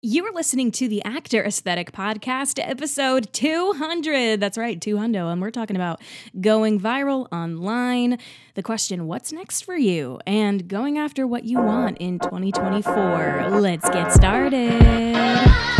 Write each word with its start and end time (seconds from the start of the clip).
You 0.00 0.24
are 0.26 0.32
listening 0.32 0.70
to 0.72 0.86
the 0.86 1.02
Actor 1.02 1.42
Aesthetic 1.42 1.90
Podcast, 1.90 2.60
episode 2.62 3.32
200. 3.32 4.38
That's 4.38 4.56
right, 4.56 4.80
200. 4.80 5.26
And 5.26 5.42
we're 5.42 5.50
talking 5.50 5.74
about 5.74 6.00
going 6.40 6.78
viral 6.78 7.26
online, 7.32 8.16
the 8.54 8.62
question, 8.62 9.08
what's 9.08 9.32
next 9.32 9.62
for 9.62 9.76
you, 9.76 10.20
and 10.24 10.68
going 10.68 10.98
after 10.98 11.26
what 11.26 11.42
you 11.42 11.58
want 11.58 11.98
in 11.98 12.20
2024. 12.20 13.48
Let's 13.58 13.90
get 13.90 14.12
started. 14.12 15.77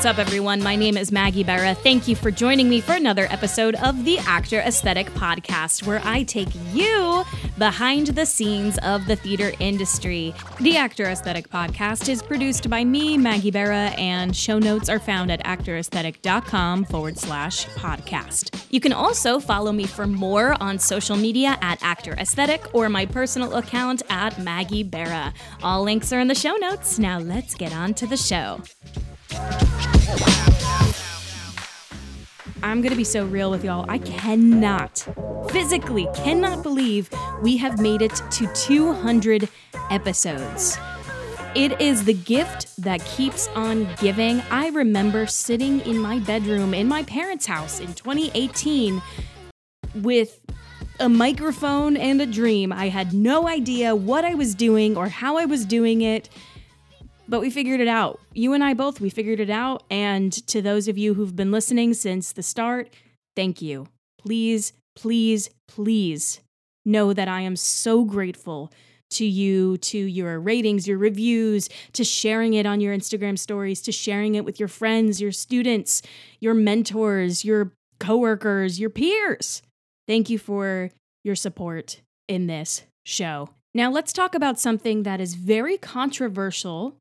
What's 0.00 0.18
up, 0.18 0.18
everyone? 0.18 0.62
My 0.62 0.76
name 0.76 0.96
is 0.96 1.12
Maggie 1.12 1.44
Bera. 1.44 1.74
Thank 1.74 2.08
you 2.08 2.16
for 2.16 2.30
joining 2.30 2.70
me 2.70 2.80
for 2.80 2.92
another 2.92 3.26
episode 3.28 3.74
of 3.74 4.02
the 4.06 4.16
Actor 4.20 4.60
Aesthetic 4.60 5.10
Podcast, 5.10 5.86
where 5.86 6.00
I 6.02 6.22
take 6.22 6.48
you 6.72 7.22
behind 7.58 8.06
the 8.06 8.24
scenes 8.24 8.78
of 8.78 9.04
the 9.04 9.16
theater 9.16 9.52
industry. 9.60 10.32
The 10.58 10.78
Actor 10.78 11.04
Aesthetic 11.04 11.50
Podcast 11.50 12.08
is 12.08 12.22
produced 12.22 12.70
by 12.70 12.82
me, 12.82 13.18
Maggie 13.18 13.50
Bera, 13.50 13.88
and 13.98 14.34
show 14.34 14.58
notes 14.58 14.88
are 14.88 14.98
found 14.98 15.30
at 15.30 15.44
actoraesthetic.com 15.44 16.86
forward 16.86 17.18
slash 17.18 17.66
podcast. 17.66 18.64
You 18.70 18.80
can 18.80 18.94
also 18.94 19.38
follow 19.38 19.70
me 19.70 19.84
for 19.84 20.06
more 20.06 20.56
on 20.62 20.78
social 20.78 21.18
media 21.18 21.58
at 21.60 21.82
Actor 21.82 22.14
Aesthetic 22.14 22.74
or 22.74 22.88
my 22.88 23.04
personal 23.04 23.54
account 23.54 24.00
at 24.08 24.38
Maggie 24.38 24.82
Bera. 24.82 25.34
All 25.62 25.82
links 25.82 26.10
are 26.10 26.20
in 26.20 26.28
the 26.28 26.34
show 26.34 26.56
notes. 26.56 26.98
Now 26.98 27.18
let's 27.18 27.54
get 27.54 27.74
on 27.74 27.92
to 27.92 28.06
the 28.06 28.16
show. 28.16 28.62
I'm 32.62 32.82
gonna 32.82 32.96
be 32.96 33.04
so 33.04 33.24
real 33.24 33.50
with 33.50 33.64
y'all. 33.64 33.86
I 33.88 33.98
cannot, 33.98 35.06
physically, 35.50 36.06
cannot 36.14 36.62
believe 36.62 37.08
we 37.42 37.56
have 37.56 37.80
made 37.80 38.02
it 38.02 38.14
to 38.32 38.46
200 38.52 39.48
episodes. 39.90 40.78
It 41.54 41.80
is 41.80 42.04
the 42.04 42.12
gift 42.12 42.76
that 42.82 43.04
keeps 43.04 43.48
on 43.48 43.88
giving. 43.98 44.42
I 44.50 44.68
remember 44.68 45.26
sitting 45.26 45.80
in 45.80 45.98
my 45.98 46.18
bedroom 46.18 46.74
in 46.74 46.86
my 46.86 47.02
parents' 47.04 47.46
house 47.46 47.80
in 47.80 47.94
2018 47.94 49.00
with 49.94 50.40
a 51.00 51.08
microphone 51.08 51.96
and 51.96 52.20
a 52.20 52.26
dream. 52.26 52.72
I 52.72 52.90
had 52.90 53.14
no 53.14 53.48
idea 53.48 53.96
what 53.96 54.24
I 54.24 54.34
was 54.34 54.54
doing 54.54 54.96
or 54.98 55.08
how 55.08 55.38
I 55.38 55.46
was 55.46 55.64
doing 55.64 56.02
it. 56.02 56.28
But 57.30 57.40
we 57.40 57.48
figured 57.48 57.78
it 57.78 57.86
out. 57.86 58.18
You 58.34 58.54
and 58.54 58.64
I 58.64 58.74
both, 58.74 59.00
we 59.00 59.08
figured 59.08 59.38
it 59.38 59.50
out. 59.50 59.84
And 59.88 60.32
to 60.48 60.60
those 60.60 60.88
of 60.88 60.98
you 60.98 61.14
who've 61.14 61.36
been 61.36 61.52
listening 61.52 61.94
since 61.94 62.32
the 62.32 62.42
start, 62.42 62.90
thank 63.36 63.62
you. 63.62 63.86
Please, 64.18 64.72
please, 64.96 65.48
please 65.68 66.40
know 66.84 67.12
that 67.12 67.28
I 67.28 67.42
am 67.42 67.54
so 67.54 68.04
grateful 68.04 68.72
to 69.10 69.24
you, 69.24 69.76
to 69.76 69.96
your 69.96 70.40
ratings, 70.40 70.88
your 70.88 70.98
reviews, 70.98 71.68
to 71.92 72.02
sharing 72.02 72.54
it 72.54 72.66
on 72.66 72.80
your 72.80 72.96
Instagram 72.96 73.38
stories, 73.38 73.80
to 73.82 73.92
sharing 73.92 74.34
it 74.34 74.44
with 74.44 74.58
your 74.58 74.68
friends, 74.68 75.20
your 75.20 75.30
students, 75.30 76.02
your 76.40 76.54
mentors, 76.54 77.44
your 77.44 77.70
coworkers, 78.00 78.80
your 78.80 78.90
peers. 78.90 79.62
Thank 80.08 80.30
you 80.30 80.38
for 80.38 80.90
your 81.22 81.36
support 81.36 82.00
in 82.26 82.48
this 82.48 82.82
show. 83.06 83.50
Now, 83.72 83.88
let's 83.88 84.12
talk 84.12 84.34
about 84.34 84.58
something 84.58 85.04
that 85.04 85.20
is 85.20 85.34
very 85.34 85.78
controversial 85.78 86.96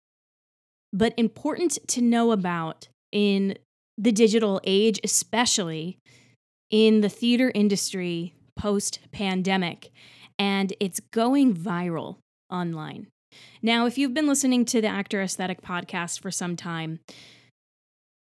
but 0.91 1.13
important 1.17 1.77
to 1.87 2.01
know 2.01 2.31
about 2.31 2.87
in 3.11 3.57
the 3.97 4.11
digital 4.11 4.61
age, 4.63 4.99
especially 5.03 5.97
in 6.69 7.01
the 7.01 7.09
theater 7.09 7.51
industry 7.53 8.33
post 8.55 8.99
pandemic. 9.11 9.91
And 10.37 10.73
it's 10.79 10.99
going 11.11 11.53
viral 11.53 12.17
online. 12.49 13.07
Now, 13.61 13.85
if 13.85 13.97
you've 13.97 14.13
been 14.13 14.27
listening 14.27 14.65
to 14.65 14.81
the 14.81 14.87
Actor 14.87 15.21
Aesthetic 15.21 15.61
podcast 15.61 16.21
for 16.21 16.31
some 16.31 16.55
time, 16.55 16.99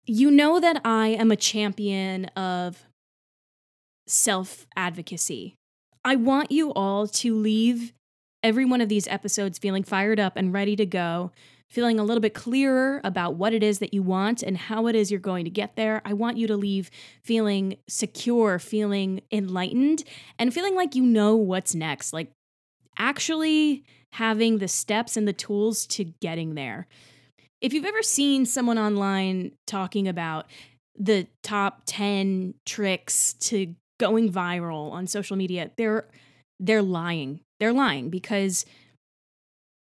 you 0.06 0.30
know 0.30 0.60
that 0.60 0.80
I 0.84 1.08
am 1.08 1.30
a 1.30 1.36
champion 1.36 2.26
of 2.36 2.84
self 4.06 4.66
advocacy. 4.76 5.54
I 6.04 6.16
want 6.16 6.50
you 6.50 6.72
all 6.74 7.06
to 7.06 7.34
leave 7.34 7.94
every 8.42 8.66
one 8.66 8.82
of 8.82 8.90
these 8.90 9.08
episodes 9.08 9.58
feeling 9.58 9.82
fired 9.82 10.20
up 10.20 10.36
and 10.36 10.52
ready 10.52 10.76
to 10.76 10.84
go 10.84 11.32
feeling 11.68 11.98
a 11.98 12.04
little 12.04 12.20
bit 12.20 12.34
clearer 12.34 13.00
about 13.04 13.34
what 13.34 13.52
it 13.52 13.62
is 13.62 13.80
that 13.80 13.92
you 13.92 14.02
want 14.02 14.42
and 14.42 14.56
how 14.56 14.86
it 14.86 14.94
is 14.94 15.10
you're 15.10 15.20
going 15.20 15.44
to 15.44 15.50
get 15.50 15.76
there. 15.76 16.00
I 16.04 16.12
want 16.12 16.36
you 16.36 16.46
to 16.46 16.56
leave 16.56 16.90
feeling 17.22 17.76
secure, 17.88 18.58
feeling 18.58 19.22
enlightened, 19.32 20.04
and 20.38 20.54
feeling 20.54 20.74
like 20.74 20.94
you 20.94 21.02
know 21.02 21.36
what's 21.36 21.74
next, 21.74 22.12
like 22.12 22.30
actually 22.98 23.84
having 24.12 24.58
the 24.58 24.68
steps 24.68 25.16
and 25.16 25.26
the 25.26 25.32
tools 25.32 25.86
to 25.86 26.04
getting 26.04 26.54
there. 26.54 26.86
If 27.60 27.72
you've 27.72 27.84
ever 27.84 28.02
seen 28.02 28.46
someone 28.46 28.78
online 28.78 29.52
talking 29.66 30.06
about 30.06 30.46
the 30.96 31.26
top 31.42 31.82
10 31.86 32.54
tricks 32.64 33.32
to 33.40 33.74
going 33.98 34.30
viral 34.30 34.92
on 34.92 35.06
social 35.06 35.36
media, 35.36 35.70
they're 35.76 36.06
they're 36.60 36.82
lying. 36.82 37.40
They're 37.58 37.72
lying 37.72 38.10
because 38.10 38.64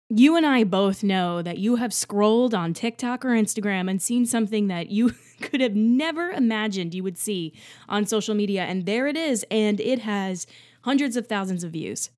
you 0.09 0.36
and 0.36 0.46
I 0.46 0.64
both 0.64 1.03
know 1.03 1.42
that 1.44 1.59
you 1.59 1.75
have 1.75 1.94
scrolled 1.94 2.56
on 2.56 2.74
TikTok 2.74 3.24
or 3.24 3.30
Instagram 3.30 3.90
and 3.90 4.02
seen 4.02 4.25
something 4.25 4.68
that 4.68 4.90
you 4.90 5.14
could 5.42 5.62
have 5.62 5.75
never 5.75 6.31
imagined 6.31 6.94
you 6.96 7.03
would 7.03 7.18
see 7.18 7.53
on 7.88 8.06
social 8.06 8.34
media. 8.34 8.64
And 8.64 8.86
there 8.86 9.08
it 9.08 9.16
is. 9.16 9.46
And 9.52 9.80
it 9.80 10.00
has 10.00 10.47
hundreds 10.81 11.16
of 11.16 11.28
thousands 11.28 11.64
of 11.64 11.72
views. 11.72 12.09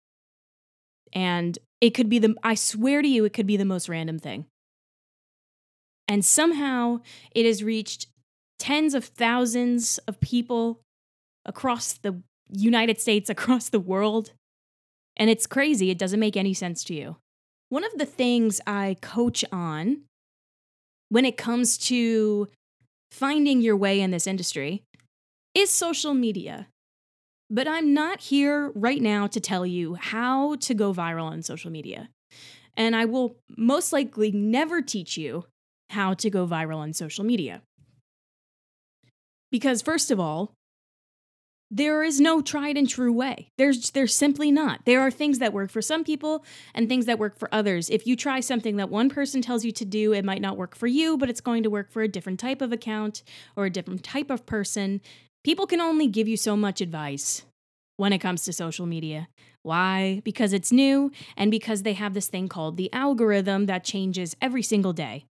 And 1.14 1.60
it 1.82 1.90
could 1.90 2.08
be 2.08 2.20
the, 2.20 2.36
I 2.44 2.56
swear 2.56 3.02
to 3.02 3.08
you, 3.08 3.26
it 3.26 3.34
could 3.34 3.48
be 3.48 3.58
the 3.58 3.66
most 3.66 3.90
random 3.90 4.20
thing. 4.20 4.46
And 6.08 6.24
somehow 6.24 7.02
it 7.36 7.46
has 7.46 7.64
reached 7.64 8.08
tens 8.58 8.94
of 8.94 9.06
thousands 9.06 9.98
of 10.08 10.20
people 10.22 10.80
across 11.46 11.94
the 11.94 12.22
United 12.50 13.02
States, 13.02 13.30
across 13.30 13.68
the 13.68 13.80
world. 13.80 14.32
And 15.18 15.30
it's 15.30 15.48
crazy. 15.48 15.90
It 15.90 15.98
doesn't 15.98 16.20
make 16.20 16.38
any 16.38 16.54
sense 16.54 16.84
to 16.86 16.94
you. 16.94 17.18
One 17.72 17.86
of 17.86 17.98
the 17.98 18.06
things 18.06 18.60
I 18.68 18.98
coach 19.00 19.46
on 19.50 20.02
when 21.08 21.24
it 21.24 21.38
comes 21.38 21.78
to 21.88 22.50
finding 23.14 23.62
your 23.62 23.78
way 23.78 24.02
in 24.02 24.12
this 24.12 24.28
industry 24.28 24.84
is 25.56 25.70
social 25.70 26.14
media. 26.14 26.68
But 27.50 27.70
I'm 27.70 27.94
not 27.94 28.24
here 28.24 28.74
right 28.76 29.02
now 29.02 29.26
to 29.28 29.40
tell 29.40 29.66
you 29.66 29.96
how 29.96 30.56
to 30.56 30.74
go 30.74 30.94
viral 30.94 31.32
on 31.32 31.44
social 31.44 31.72
media. 31.72 32.10
And 32.76 32.94
I 32.94 33.06
will 33.06 33.38
most 33.56 33.94
likely 33.94 34.34
never 34.34 34.82
teach 34.82 35.16
you 35.16 35.46
how 35.92 36.14
to 36.16 36.30
go 36.30 36.46
viral 36.46 36.80
on 36.80 36.92
social 36.92 37.24
media. 37.24 37.62
Because, 39.50 39.82
first 39.82 40.12
of 40.12 40.20
all, 40.20 40.52
there 41.74 42.04
is 42.04 42.20
no 42.20 42.42
tried 42.42 42.76
and 42.76 42.88
true 42.88 43.14
way. 43.14 43.48
There's 43.58 43.92
there's 43.92 44.14
simply 44.14 44.52
not. 44.52 44.82
There 44.84 45.00
are 45.00 45.10
things 45.10 45.40
that 45.40 45.54
work 45.54 45.72
for 45.72 45.82
some 45.82 46.04
people 46.04 46.44
and 46.76 46.90
things 46.90 47.06
that 47.06 47.18
work 47.18 47.40
for 47.40 47.48
others. 47.54 47.90
If 47.90 48.06
you 48.06 48.18
try 48.18 48.42
something 48.42 48.76
that 48.76 48.90
one 48.90 49.10
person 49.10 49.42
tells 49.42 49.64
you 49.64 49.72
to 49.72 49.86
do, 49.86 50.12
it 50.12 50.26
might 50.26 50.42
not 50.42 50.58
work 50.58 50.76
for 50.76 50.88
you, 50.88 51.18
but 51.18 51.30
it's 51.30 51.40
going 51.40 51.64
to 51.64 51.70
work 51.70 51.90
for 51.90 52.02
a 52.02 52.10
different 52.10 52.42
type 52.42 52.62
of 52.62 52.74
account 52.74 53.24
or 53.56 53.66
a 53.66 53.70
different 53.70 54.04
type 54.04 54.30
of 54.30 54.46
person. 54.46 55.00
People 55.46 55.66
can 55.66 55.80
only 55.80 56.08
give 56.08 56.28
you 56.28 56.36
so 56.36 56.58
much 56.58 56.82
advice 56.82 57.46
when 57.96 58.12
it 58.12 58.20
comes 58.20 58.44
to 58.44 58.54
social 58.54 58.86
media. 58.86 59.30
Why? 59.64 60.22
Because 60.26 60.52
it's 60.52 60.72
new 60.72 61.12
and 61.38 61.52
because 61.52 61.84
they 61.84 61.94
have 61.94 62.14
this 62.14 62.28
thing 62.28 62.50
called 62.50 62.76
the 62.76 62.92
algorithm 62.92 63.68
that 63.68 63.86
changes 63.86 64.36
every 64.42 64.62
single 64.62 64.94
day 64.94 65.26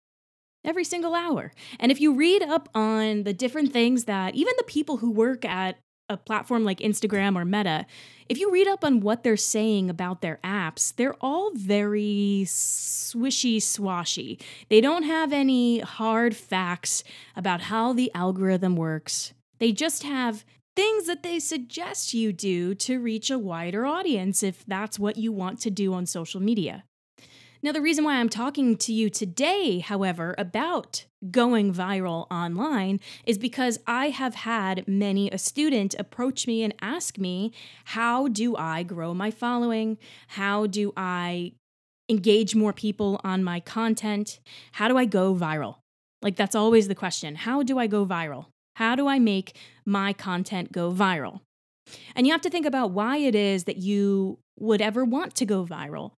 every 0.65 0.83
single 0.83 1.15
hour. 1.15 1.53
And 1.79 1.93
if 1.93 2.01
you 2.01 2.13
read 2.13 2.43
up 2.43 2.67
on 2.75 3.23
the 3.23 3.31
different 3.33 3.71
things 3.71 4.03
that 4.03 4.35
even 4.35 4.53
the 4.57 4.65
people 4.65 4.97
who 4.97 5.09
work 5.09 5.45
at 5.45 5.77
a 6.09 6.17
platform 6.17 6.63
like 6.63 6.79
Instagram 6.79 7.35
or 7.35 7.45
Meta, 7.45 7.85
if 8.29 8.39
you 8.39 8.51
read 8.51 8.67
up 8.67 8.83
on 8.83 9.01
what 9.01 9.23
they're 9.23 9.37
saying 9.37 9.89
about 9.89 10.21
their 10.21 10.39
apps, 10.43 10.95
they're 10.95 11.15
all 11.21 11.51
very 11.53 12.43
swishy 12.45 13.57
swashy. 13.57 14.41
They 14.69 14.81
don't 14.81 15.03
have 15.03 15.31
any 15.33 15.79
hard 15.79 16.35
facts 16.35 17.03
about 17.35 17.61
how 17.61 17.93
the 17.93 18.11
algorithm 18.13 18.75
works. 18.75 19.33
They 19.59 19.71
just 19.71 20.03
have 20.03 20.45
things 20.75 21.07
that 21.07 21.23
they 21.23 21.39
suggest 21.39 22.13
you 22.13 22.31
do 22.31 22.75
to 22.75 22.99
reach 22.99 23.31
a 23.31 23.39
wider 23.39 23.85
audience 23.85 24.43
if 24.43 24.65
that's 24.65 24.99
what 24.99 25.17
you 25.17 25.31
want 25.31 25.59
to 25.61 25.71
do 25.71 25.93
on 25.93 26.05
social 26.05 26.39
media. 26.39 26.83
Now, 27.67 27.73
the 27.73 27.81
reason 27.81 28.05
why 28.05 28.15
I'm 28.15 28.29
talking 28.29 28.77
to 28.77 28.93
you 28.93 29.09
today, 29.09 29.79
however, 29.79 30.33
about 30.37 31.03
going 31.31 31.73
viral 31.73 32.25
online 32.31 33.01
is 33.25 33.37
because 33.37 33.77
I 33.85 34.07
have 34.07 34.35
had 34.35 34.87
many 34.87 35.29
a 35.29 35.37
student 35.37 35.93
approach 35.99 36.47
me 36.47 36.63
and 36.63 36.73
ask 36.81 37.17
me, 37.17 37.51
how 37.83 38.29
do 38.29 38.55
I 38.55 38.83
grow 38.83 39.13
my 39.13 39.31
following? 39.31 39.97
How 40.29 40.65
do 40.65 40.93
I 40.95 41.51
engage 42.07 42.55
more 42.55 42.71
people 42.71 43.19
on 43.25 43.43
my 43.43 43.59
content? 43.59 44.39
How 44.71 44.87
do 44.87 44.97
I 44.97 45.03
go 45.03 45.35
viral? 45.35 45.79
Like, 46.21 46.37
that's 46.37 46.55
always 46.55 46.87
the 46.87 46.95
question. 46.95 47.35
How 47.35 47.63
do 47.63 47.77
I 47.77 47.87
go 47.87 48.05
viral? 48.05 48.45
How 48.77 48.95
do 48.95 49.09
I 49.09 49.19
make 49.19 49.57
my 49.85 50.13
content 50.13 50.71
go 50.71 50.89
viral? 50.93 51.41
And 52.15 52.25
you 52.25 52.31
have 52.31 52.41
to 52.43 52.49
think 52.49 52.65
about 52.65 52.91
why 52.91 53.17
it 53.17 53.35
is 53.35 53.65
that 53.65 53.75
you 53.75 54.39
would 54.57 54.81
ever 54.81 55.03
want 55.03 55.35
to 55.35 55.45
go 55.45 55.65
viral 55.65 56.13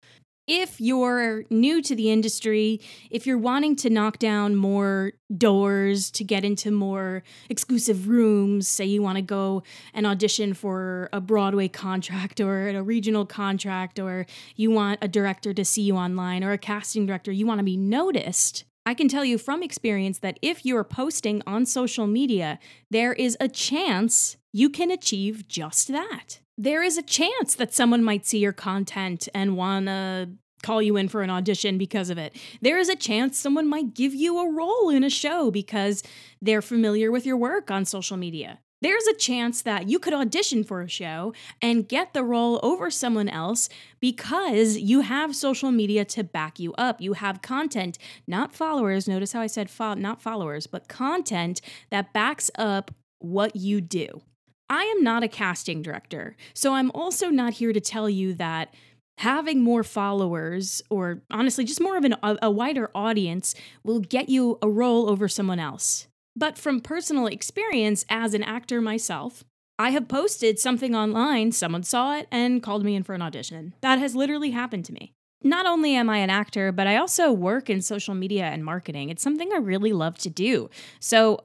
if 0.48 0.80
you're 0.80 1.44
new 1.50 1.82
to 1.82 1.96
the 1.96 2.10
industry, 2.10 2.80
if 3.12 3.28
you're 3.28 3.38
wanting 3.38 3.76
to 3.76 3.90
knock 3.90 4.18
down 4.18 4.56
more 4.56 5.12
doors 5.36 6.10
to 6.12 6.24
get 6.24 6.46
into 6.46 6.72
more 6.72 7.22
exclusive 7.50 8.08
rooms, 8.08 8.68
say 8.68 8.86
you 8.86 9.02
want 9.02 9.18
to 9.18 9.22
go 9.22 9.64
and 9.94 10.08
audition 10.08 10.54
for 10.54 11.10
a 11.12 11.20
Broadway 11.20 11.68
contract 11.68 12.40
or 12.40 12.70
a 12.70 12.82
regional 12.82 13.26
contract, 13.26 14.00
or 14.00 14.26
you 14.56 14.72
want 14.72 15.00
a 15.02 15.08
director 15.08 15.54
to 15.54 15.66
see 15.66 15.82
you 15.82 15.98
online 15.98 16.44
or 16.44 16.54
a 16.54 16.58
casting 16.58 17.06
director, 17.06 17.32
you 17.32 17.46
want 17.46 17.60
to 17.60 17.66
be 17.66 17.78
noticed. 17.78 18.64
I 18.86 18.94
can 18.94 19.10
tell 19.10 19.26
you 19.26 19.38
from 19.38 19.62
experience 19.62 20.20
that 20.20 20.40
if 20.42 20.66
you're 20.66 20.86
posting 20.86 21.44
on 21.46 21.66
social 21.66 22.08
media, 22.08 22.58
there 22.90 23.12
is 23.12 23.36
a 23.42 23.50
chance 23.50 24.38
you 24.54 24.70
can 24.70 24.92
achieve 24.92 25.46
just 25.50 25.90
that 25.90 26.40
there 26.58 26.84
is 26.84 26.98
a 26.98 27.04
chance 27.04 27.56
that 27.56 27.74
someone 27.74 28.04
might 28.04 28.26
see 28.26 28.40
your 28.40 28.54
content 28.54 29.28
and 29.34 29.56
want 29.56 29.86
to 29.88 30.30
call 30.64 30.82
you 30.82 30.98
in 30.98 31.08
for 31.08 31.22
an 31.22 31.30
audition 31.30 31.78
because 31.78 32.10
of 32.10 32.18
it. 32.18 32.36
There 32.62 32.80
is 32.80 32.90
a 32.90 32.96
chance 32.96 33.38
someone 33.38 33.68
might 33.68 33.94
give 33.94 34.16
you 34.16 34.40
a 34.40 34.52
role 34.52 34.90
in 34.90 35.04
a 35.04 35.10
show 35.10 35.52
because 35.52 36.02
they're 36.42 36.64
familiar 36.64 37.12
with 37.12 37.26
your 37.26 37.38
work 37.38 37.70
on 37.70 37.86
social 37.86 38.18
media. 38.18 38.60
There's 38.82 39.08
a 39.08 39.16
chance 39.16 39.64
that 39.64 39.90
you 39.90 39.98
could 39.98 40.14
audition 40.14 40.64
for 40.64 40.82
a 40.82 40.90
show 40.90 41.34
and 41.62 41.88
get 41.88 42.14
the 42.14 42.24
role 42.24 42.60
over 42.62 42.92
someone 42.92 43.28
else 43.28 43.70
because 44.00 44.78
you 44.78 45.02
have 45.02 45.36
social 45.36 45.72
media 45.72 46.06
to 46.06 46.24
back 46.24 46.60
you 46.60 46.74
up. 46.74 47.02
You 47.02 47.14
have 47.14 47.42
content, 47.42 47.98
not 48.28 48.54
followers. 48.54 49.08
Notice 49.08 49.34
how 49.34 49.42
I 49.42 49.48
said 49.48 49.72
fo- 49.72 49.96
not 49.96 50.22
followers, 50.22 50.68
but 50.68 50.88
content 50.88 51.60
that 51.90 52.14
backs 52.14 52.52
up 52.56 52.92
what 53.18 53.56
you 53.56 53.82
do. 53.82 54.22
I 54.70 54.84
am 54.84 55.04
not 55.04 55.24
a 55.24 55.28
casting 55.28 55.82
director, 55.82 56.36
so 56.54 56.74
I'm 56.74 56.92
also 56.92 57.30
not 57.30 57.54
here 57.54 57.74
to 57.74 57.80
tell 57.80 58.10
you 58.10 58.34
that 58.36 58.74
having 59.20 59.64
more 59.64 59.84
followers 59.84 60.82
or 60.90 61.22
honestly 61.32 61.64
just 61.64 61.82
more 61.82 61.98
of 61.98 62.04
an, 62.04 62.16
a, 62.22 62.38
a 62.44 62.52
wider 62.52 62.92
audience 62.94 63.56
will 63.84 64.00
get 64.00 64.30
you 64.30 64.58
a 64.62 64.70
role 64.70 65.10
over 65.10 65.28
someone 65.28 65.60
else. 65.60 66.08
But 66.36 66.58
from 66.58 66.82
personal 66.82 67.26
experience 67.28 68.06
as 68.10 68.34
an 68.34 68.44
actor 68.44 68.80
myself, 68.80 69.44
I 69.80 69.92
have 69.92 70.08
posted 70.08 70.60
something 70.60 70.96
online, 70.96 71.52
someone 71.52 71.84
saw 71.84 72.16
it 72.16 72.28
and 72.32 72.62
called 72.62 72.84
me 72.84 72.96
in 72.96 73.04
for 73.04 73.14
an 73.14 73.22
audition. 73.22 73.74
That 73.82 74.00
has 74.00 74.16
literally 74.16 74.52
happened 74.52 74.86
to 74.86 74.94
me. 74.94 75.14
Not 75.44 75.66
only 75.66 75.96
am 75.96 76.10
I 76.10 76.18
an 76.18 76.30
actor, 76.30 76.72
but 76.72 76.88
I 76.88 76.98
also 76.98 77.32
work 77.32 77.70
in 77.70 77.82
social 77.82 78.16
media 78.16 78.46
and 78.46 78.66
marketing. 78.66 79.10
It's 79.10 79.22
something 79.22 79.52
I 79.54 79.58
really 79.58 79.94
love 79.94 80.18
to 80.20 80.30
do. 80.30 80.70
So 81.00 81.44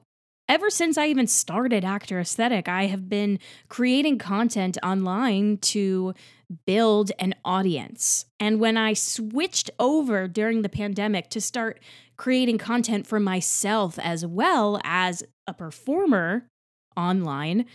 Ever 0.49 0.69
since 0.69 0.97
I 0.97 1.07
even 1.07 1.27
started 1.27 1.85
Actor 1.85 2.19
Aesthetic, 2.19 2.67
I 2.67 2.87
have 2.87 3.07
been 3.07 3.39
creating 3.69 4.17
content 4.17 4.77
online 4.83 5.57
to 5.59 6.13
build 6.65 7.11
an 7.17 7.33
audience. 7.45 8.25
And 8.41 8.59
when 8.59 8.75
I 8.75 8.93
switched 8.93 9.71
over 9.79 10.27
during 10.27 10.61
the 10.61 10.69
pandemic 10.69 11.29
to 11.29 11.41
start 11.41 11.81
creating 12.17 12.57
content 12.57 13.07
for 13.07 13.21
myself 13.21 13.97
as 13.99 14.25
well 14.25 14.81
as 14.83 15.23
a 15.47 15.53
performer 15.53 16.45
online, 16.97 17.65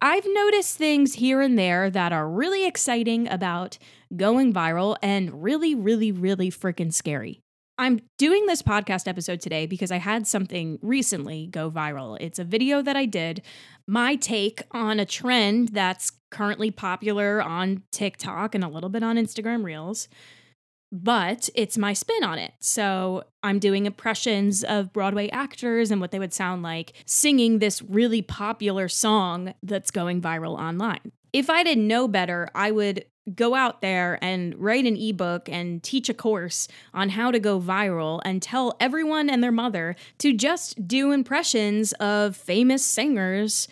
I've 0.00 0.26
noticed 0.26 0.76
things 0.76 1.14
here 1.14 1.40
and 1.40 1.58
there 1.58 1.90
that 1.90 2.12
are 2.12 2.28
really 2.28 2.64
exciting 2.64 3.28
about 3.28 3.76
going 4.16 4.52
viral 4.52 4.96
and 5.02 5.42
really, 5.42 5.74
really, 5.74 6.12
really 6.12 6.50
freaking 6.50 6.92
scary. 6.94 7.40
I'm 7.80 8.00
doing 8.18 8.46
this 8.46 8.60
podcast 8.60 9.06
episode 9.06 9.40
today 9.40 9.66
because 9.66 9.92
I 9.92 9.98
had 9.98 10.26
something 10.26 10.80
recently 10.82 11.46
go 11.46 11.70
viral. 11.70 12.16
It's 12.20 12.40
a 12.40 12.44
video 12.44 12.82
that 12.82 12.96
I 12.96 13.06
did, 13.06 13.40
my 13.86 14.16
take 14.16 14.62
on 14.72 14.98
a 14.98 15.06
trend 15.06 15.68
that's 15.68 16.10
currently 16.32 16.72
popular 16.72 17.40
on 17.40 17.84
TikTok 17.92 18.56
and 18.56 18.64
a 18.64 18.68
little 18.68 18.90
bit 18.90 19.04
on 19.04 19.14
Instagram 19.14 19.62
Reels, 19.62 20.08
but 20.90 21.48
it's 21.54 21.78
my 21.78 21.92
spin 21.92 22.24
on 22.24 22.40
it. 22.40 22.52
So 22.58 23.22
I'm 23.44 23.60
doing 23.60 23.86
impressions 23.86 24.64
of 24.64 24.92
Broadway 24.92 25.28
actors 25.28 25.92
and 25.92 26.00
what 26.00 26.10
they 26.10 26.18
would 26.18 26.34
sound 26.34 26.64
like 26.64 26.94
singing 27.06 27.60
this 27.60 27.80
really 27.80 28.22
popular 28.22 28.88
song 28.88 29.54
that's 29.62 29.92
going 29.92 30.20
viral 30.20 30.58
online. 30.58 31.12
If 31.32 31.48
I 31.48 31.62
didn't 31.62 31.86
know 31.86 32.08
better, 32.08 32.48
I 32.56 32.72
would 32.72 33.04
go 33.34 33.54
out 33.54 33.80
there 33.80 34.18
and 34.22 34.56
write 34.58 34.86
an 34.86 34.96
ebook 34.96 35.48
and 35.48 35.82
teach 35.82 36.08
a 36.08 36.14
course 36.14 36.68
on 36.94 37.10
how 37.10 37.30
to 37.30 37.38
go 37.38 37.60
viral 37.60 38.20
and 38.24 38.42
tell 38.42 38.76
everyone 38.80 39.28
and 39.30 39.42
their 39.42 39.52
mother 39.52 39.96
to 40.18 40.32
just 40.32 40.86
do 40.86 41.12
impressions 41.12 41.92
of 41.94 42.36
famous 42.36 42.84
singers 42.84 43.68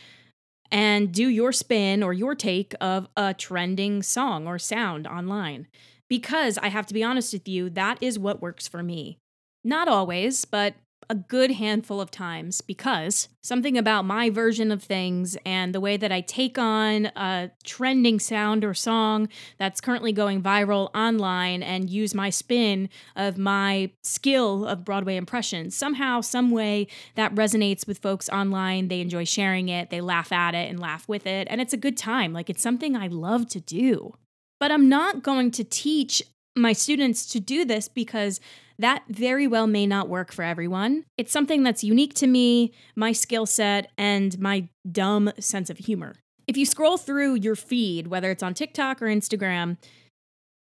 and 0.71 1.13
do 1.13 1.29
your 1.29 1.53
spin 1.53 2.03
or 2.03 2.13
your 2.13 2.35
take 2.35 2.75
of 2.81 3.09
a 3.17 3.35
trending 3.35 4.03
song 4.03 4.47
or 4.47 4.59
sound 4.59 5.07
online. 5.07 5.67
Because 6.09 6.59
I 6.59 6.69
have 6.69 6.87
to 6.87 6.95
be 6.95 7.03
honest 7.03 7.33
with 7.33 7.49
you, 7.49 7.71
that 7.71 7.99
is 8.01 8.19
what 8.19 8.43
works 8.43 8.69
for 8.69 8.83
me. 8.83 9.19
Not 9.65 9.89
always, 9.89 10.45
but 10.45 10.75
a 11.09 11.15
good 11.15 11.53
handful 11.53 12.01
of 12.01 12.11
times 12.11 12.61
because 12.61 13.29
something 13.43 13.79
about 13.79 14.05
my 14.05 14.29
version 14.29 14.73
of 14.73 14.83
things 14.83 15.37
and 15.47 15.75
the 15.75 15.81
way 15.81 15.97
that 15.97 16.11
I 16.11 16.21
take 16.21 16.59
on 16.59 17.07
a 17.17 17.51
trending 17.65 18.19
sound 18.19 18.65
or 18.65 18.75
song 18.75 19.29
that's 19.59 19.81
currently 19.81 20.13
going 20.13 20.43
viral 20.43 20.91
online 20.95 21.63
and 21.63 21.89
use 21.89 22.15
my 22.15 22.31
spin 22.31 22.89
of 23.15 23.39
my 23.39 23.91
skill 24.03 24.67
of 24.67 24.85
Broadway 24.85 25.17
impressions. 25.17 25.77
Somehow, 25.77 26.21
some 26.21 26.51
way 26.51 26.89
that 27.15 27.35
resonates 27.35 27.87
with 27.87 27.99
folks 27.99 28.29
online. 28.29 28.89
They 28.89 29.01
enjoy 29.01 29.25
sharing 29.25 29.69
it, 29.69 29.91
they 29.91 30.01
laugh 30.01 30.33
at 30.33 30.55
it 30.55 30.69
and 30.69 30.81
laugh 30.81 31.09
with 31.09 31.27
it, 31.27 31.47
and 31.51 31.61
it's 31.61 31.73
a 31.73 31.79
good 31.79 31.97
time. 31.97 32.33
Like 32.33 32.51
it's 32.51 32.63
something 32.63 32.97
I 32.97 33.07
love 33.07 33.49
to 33.51 33.61
do. 33.61 34.15
But 34.59 34.73
I'm 34.73 34.89
not 34.89 35.23
going 35.23 35.51
to 35.53 35.65
teach 35.65 36.23
my 36.57 36.73
students 36.73 37.27
to 37.27 37.41
do 37.41 37.65
this 37.65 37.89
because 37.89 38.41
that 38.79 39.05
very 39.09 39.47
well 39.47 39.67
may 39.67 39.87
not 39.87 40.09
work 40.09 40.33
for 40.33 40.43
everyone. 40.43 41.05
It's 41.17 41.33
something 41.33 41.63
that's 41.63 41.85
unique 41.85 42.15
to 42.15 42.27
me, 42.27 42.73
my 42.95 43.13
skill 43.13 43.47
set, 43.47 43.91
and 43.97 44.39
my 44.39 44.69
dumb 44.91 45.33
sense 45.39 45.71
of 45.71 45.79
humor. 45.79 46.17
If 46.47 46.57
you 46.57 46.67
scroll 46.67 46.97
through 46.97 47.35
your 47.37 47.57
feed, 47.57 48.07
whether 48.07 48.31
it's 48.31 48.43
on 48.43 48.55
TikTok 48.55 49.03
or 49.03 49.07
Instagram, 49.07 49.79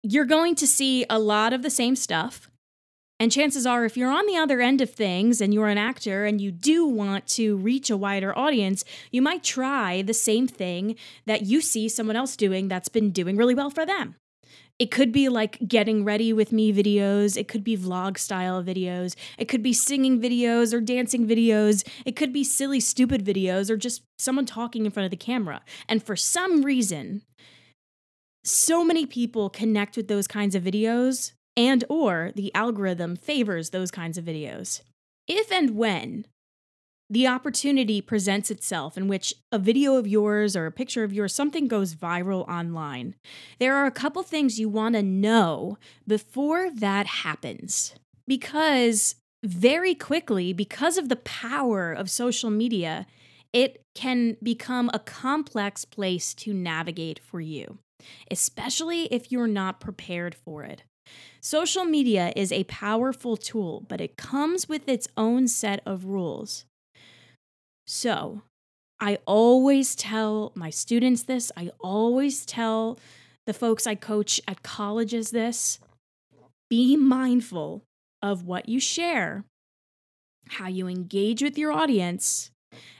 you're 0.03 0.25
going 0.25 0.55
to 0.55 0.67
see 0.67 1.05
a 1.09 1.19
lot 1.19 1.53
of 1.53 1.63
the 1.63 1.69
same 1.69 1.95
stuff. 1.95 2.49
And 3.19 3.31
chances 3.31 3.65
are, 3.65 3.85
if 3.85 3.95
you're 3.95 4.11
on 4.11 4.25
the 4.25 4.35
other 4.35 4.59
end 4.59 4.81
of 4.81 4.89
things 4.89 5.39
and 5.39 5.53
you're 5.53 5.69
an 5.69 5.77
actor 5.77 6.25
and 6.25 6.41
you 6.41 6.51
do 6.51 6.85
want 6.85 7.25
to 7.27 7.55
reach 7.55 7.89
a 7.89 7.95
wider 7.95 8.37
audience, 8.37 8.83
you 9.11 9.21
might 9.21 9.43
try 9.43 10.01
the 10.01 10.13
same 10.13 10.45
thing 10.45 10.95
that 11.25 11.43
you 11.43 11.61
see 11.61 11.87
someone 11.87 12.17
else 12.17 12.35
doing 12.35 12.67
that's 12.67 12.89
been 12.89 13.11
doing 13.11 13.37
really 13.37 13.55
well 13.55 13.69
for 13.69 13.85
them. 13.85 14.15
It 14.79 14.91
could 14.91 15.11
be 15.11 15.29
like 15.29 15.59
getting 15.67 16.03
ready 16.03 16.33
with 16.33 16.51
me 16.51 16.73
videos. 16.73 17.37
It 17.37 17.47
could 17.47 17.63
be 17.63 17.77
vlog 17.77 18.17
style 18.17 18.63
videos. 18.63 19.15
It 19.37 19.47
could 19.47 19.63
be 19.63 19.73
singing 19.73 20.19
videos 20.19 20.73
or 20.73 20.81
dancing 20.81 21.27
videos. 21.27 21.87
It 22.05 22.15
could 22.15 22.33
be 22.33 22.43
silly, 22.43 22.79
stupid 22.79 23.23
videos 23.23 23.69
or 23.69 23.77
just 23.77 24.01
someone 24.17 24.45
talking 24.45 24.85
in 24.85 24.91
front 24.91 25.05
of 25.05 25.11
the 25.11 25.17
camera. 25.17 25.61
And 25.87 26.01
for 26.03 26.15
some 26.15 26.63
reason, 26.63 27.21
so 28.43 28.83
many 28.83 29.05
people 29.05 29.49
connect 29.49 29.95
with 29.95 30.07
those 30.07 30.27
kinds 30.27 30.55
of 30.55 30.63
videos 30.63 31.33
and 31.55 31.83
or 31.87 32.31
the 32.35 32.53
algorithm 32.55 33.15
favors 33.15 33.69
those 33.69 33.91
kinds 33.91 34.17
of 34.17 34.25
videos. 34.25 34.81
If 35.27 35.51
and 35.51 35.77
when 35.77 36.25
the 37.09 37.27
opportunity 37.27 38.01
presents 38.01 38.49
itself 38.49 38.97
in 38.97 39.07
which 39.07 39.33
a 39.51 39.59
video 39.59 39.95
of 39.95 40.07
yours 40.07 40.55
or 40.55 40.65
a 40.65 40.71
picture 40.71 41.03
of 41.03 41.13
yours, 41.13 41.33
something 41.33 41.67
goes 41.67 41.95
viral 41.95 42.47
online, 42.47 43.15
there 43.59 43.75
are 43.75 43.85
a 43.85 43.91
couple 43.91 44.23
things 44.23 44.59
you 44.59 44.69
want 44.69 44.95
to 44.95 45.03
know 45.03 45.77
before 46.07 46.71
that 46.71 47.05
happens. 47.05 47.93
Because 48.25 49.15
very 49.43 49.93
quickly, 49.93 50.53
because 50.53 50.97
of 50.97 51.09
the 51.09 51.17
power 51.17 51.91
of 51.91 52.09
social 52.09 52.49
media, 52.49 53.05
it 53.51 53.81
can 53.93 54.37
become 54.41 54.89
a 54.93 54.99
complex 54.99 55.85
place 55.85 56.33
to 56.33 56.53
navigate 56.53 57.19
for 57.19 57.39
you, 57.39 57.77
especially 58.31 59.05
if 59.13 59.31
you're 59.31 59.47
not 59.47 59.79
prepared 59.79 60.33
for 60.33 60.63
it. 60.63 60.83
Social 61.41 61.83
media 61.83 62.31
is 62.35 62.51
a 62.51 62.63
powerful 62.63 63.35
tool, 63.35 63.85
but 63.87 64.01
it 64.01 64.17
comes 64.17 64.69
with 64.69 64.87
its 64.87 65.07
own 65.17 65.47
set 65.47 65.81
of 65.85 66.05
rules. 66.05 66.65
So, 67.85 68.41
I 68.99 69.17
always 69.25 69.95
tell 69.95 70.51
my 70.55 70.69
students 70.69 71.23
this, 71.23 71.51
I 71.57 71.71
always 71.81 72.45
tell 72.45 72.97
the 73.45 73.53
folks 73.53 73.85
I 73.85 73.95
coach 73.95 74.39
at 74.47 74.63
colleges 74.63 75.31
this 75.31 75.79
be 76.69 76.95
mindful 76.95 77.83
of 78.21 78.45
what 78.45 78.69
you 78.69 78.79
share, 78.79 79.43
how 80.47 80.67
you 80.67 80.87
engage 80.87 81.43
with 81.43 81.57
your 81.57 81.71
audience, 81.71 82.51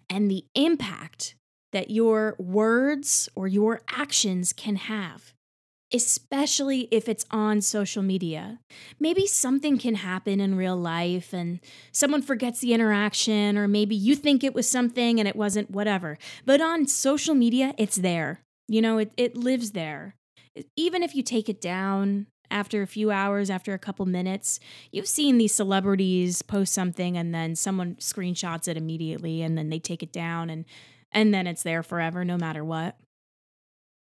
and 0.09 0.29
the 0.29 0.45
impact 0.53 1.35
that 1.71 1.89
your 1.89 2.35
words 2.37 3.29
or 3.35 3.47
your 3.47 3.81
actions 3.89 4.53
can 4.53 4.75
have. 4.75 5.32
Especially 5.93 6.87
if 6.91 7.07
it's 7.07 7.25
on 7.31 7.61
social 7.61 8.01
media. 8.01 8.59
Maybe 8.99 9.27
something 9.27 9.77
can 9.77 9.95
happen 9.95 10.39
in 10.39 10.55
real 10.55 10.75
life 10.75 11.33
and 11.33 11.59
someone 11.91 12.21
forgets 12.21 12.59
the 12.59 12.73
interaction, 12.73 13.57
or 13.57 13.67
maybe 13.67 13.95
you 13.95 14.15
think 14.15 14.43
it 14.43 14.55
was 14.55 14.69
something 14.69 15.19
and 15.19 15.27
it 15.27 15.35
wasn't, 15.35 15.71
whatever. 15.71 16.17
But 16.45 16.61
on 16.61 16.87
social 16.87 17.35
media, 17.35 17.73
it's 17.77 17.97
there. 17.97 18.39
You 18.67 18.81
know, 18.81 18.97
it, 18.97 19.11
it 19.17 19.37
lives 19.37 19.71
there. 19.71 20.15
Even 20.75 21.03
if 21.03 21.15
you 21.15 21.23
take 21.23 21.49
it 21.49 21.61
down 21.61 22.27
after 22.49 22.81
a 22.81 22.87
few 22.87 23.11
hours, 23.11 23.49
after 23.49 23.73
a 23.73 23.79
couple 23.79 24.05
minutes, 24.05 24.59
you've 24.91 25.07
seen 25.07 25.37
these 25.37 25.53
celebrities 25.53 26.41
post 26.41 26.73
something 26.73 27.17
and 27.17 27.33
then 27.33 27.55
someone 27.55 27.95
screenshots 27.95 28.67
it 28.67 28.77
immediately 28.77 29.41
and 29.41 29.57
then 29.57 29.69
they 29.69 29.79
take 29.79 30.03
it 30.03 30.13
down 30.13 30.49
and 30.49 30.65
and 31.11 31.31
then 31.31 31.45
it's 31.45 31.61
there 31.61 31.83
forever 31.83 32.25
no 32.25 32.37
matter 32.37 32.63
what. 32.63 32.95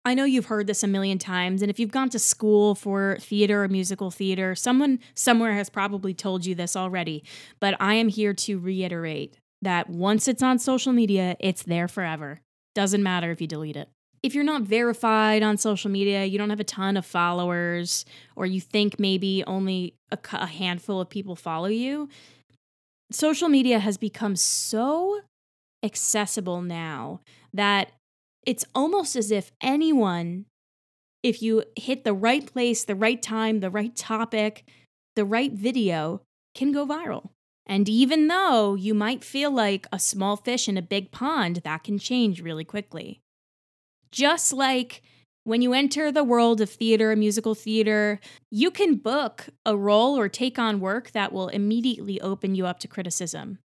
I 0.04 0.16
know 0.16 0.26
you've 0.26 0.46
heard 0.46 0.66
this 0.66 0.84
a 0.84 0.88
million 0.88 1.20
times, 1.20 1.62
and 1.62 1.70
if 1.70 1.80
you've 1.80 1.92
gone 1.92 2.10
to 2.10 2.20
school 2.20 2.74
for 2.74 3.18
theater 3.20 3.64
or 3.64 3.68
musical 3.68 4.10
theater, 4.10 4.56
someone 4.56 5.00
somewhere 5.14 5.54
has 5.54 5.70
probably 5.70 6.14
told 6.14 6.46
you 6.46 6.56
this 6.56 6.76
already. 6.76 7.24
But 7.60 7.76
I 7.80 7.94
am 7.96 8.08
here 8.08 8.34
to 8.34 8.58
reiterate 8.58 9.38
that 9.62 9.90
once 9.90 10.28
it's 10.28 10.42
on 10.42 10.58
social 10.58 10.92
media, 10.92 11.36
it's 11.40 11.64
there 11.64 11.88
forever. 11.88 12.42
Doesn't 12.74 13.04
matter 13.04 13.30
if 13.30 13.42
you 13.42 13.48
delete 13.48 13.76
it. 13.76 13.90
If 14.24 14.34
you're 14.34 14.44
not 14.44 14.64
verified 14.64 15.44
on 15.44 15.58
social 15.58 15.92
media, 15.92 16.26
you 16.26 16.38
don't 16.38 16.50
have 16.50 16.60
a 16.60 16.64
ton 16.64 16.98
of 16.98 17.06
followers, 17.06 18.06
or 18.36 18.48
you 18.48 18.60
think 18.62 19.00
maybe 19.00 19.44
only 19.46 19.94
a, 20.12 20.18
a 20.34 20.48
handful 20.48 21.00
of 21.00 21.10
people 21.10 21.36
follow 21.36 21.68
you, 21.68 22.10
social 23.12 23.50
media 23.50 23.78
has 23.80 23.98
become 23.98 24.36
so 24.36 25.22
accessible 25.84 26.62
now 26.62 27.20
that 27.54 27.92
it's 28.46 28.66
almost 28.74 29.16
as 29.16 29.32
if 29.32 29.52
anyone, 29.62 30.46
if 31.24 31.42
you 31.42 31.64
hit 31.76 32.04
the 32.04 32.14
right 32.14 32.52
place, 32.52 32.84
the 32.84 32.96
right 32.96 33.22
time, 33.22 33.60
the 33.60 33.70
right 33.70 33.96
topic, 33.96 34.66
the 35.16 35.26
right 35.26 35.52
video, 35.52 36.22
can 36.56 36.72
go 36.72 36.86
viral. 36.86 37.30
And 37.66 37.88
even 37.88 38.28
though 38.28 38.76
you 38.76 38.94
might 38.94 39.24
feel 39.24 39.52
like 39.52 39.88
a 39.92 40.00
small 40.00 40.36
fish 40.36 40.68
in 40.68 40.78
a 40.78 40.82
big 40.82 41.12
pond, 41.12 41.62
that 41.64 41.84
can 41.84 42.00
change 42.00 42.42
really 42.42 42.66
quickly. 42.66 43.22
Just 44.12 44.52
like 44.52 45.04
when 45.44 45.62
you 45.62 45.74
enter 45.74 46.12
the 46.12 46.24
world 46.24 46.60
of 46.60 46.70
theater, 46.70 47.16
musical 47.16 47.56
theater, 47.56 48.20
you 48.50 48.72
can 48.72 48.96
book 48.96 49.48
a 49.66 49.78
role 49.78 50.18
or 50.18 50.28
take 50.28 50.60
on 50.60 50.80
work 50.80 51.12
that 51.12 51.32
will 51.32 51.48
immediately 51.48 52.20
open 52.20 52.56
you 52.56 52.66
up 52.66 52.80
to 52.80 52.88
criticism. 52.88 53.60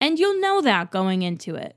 And 0.00 0.18
you'll 0.18 0.40
know 0.40 0.60
that 0.60 0.90
going 0.90 1.22
into 1.22 1.54
it 1.54 1.76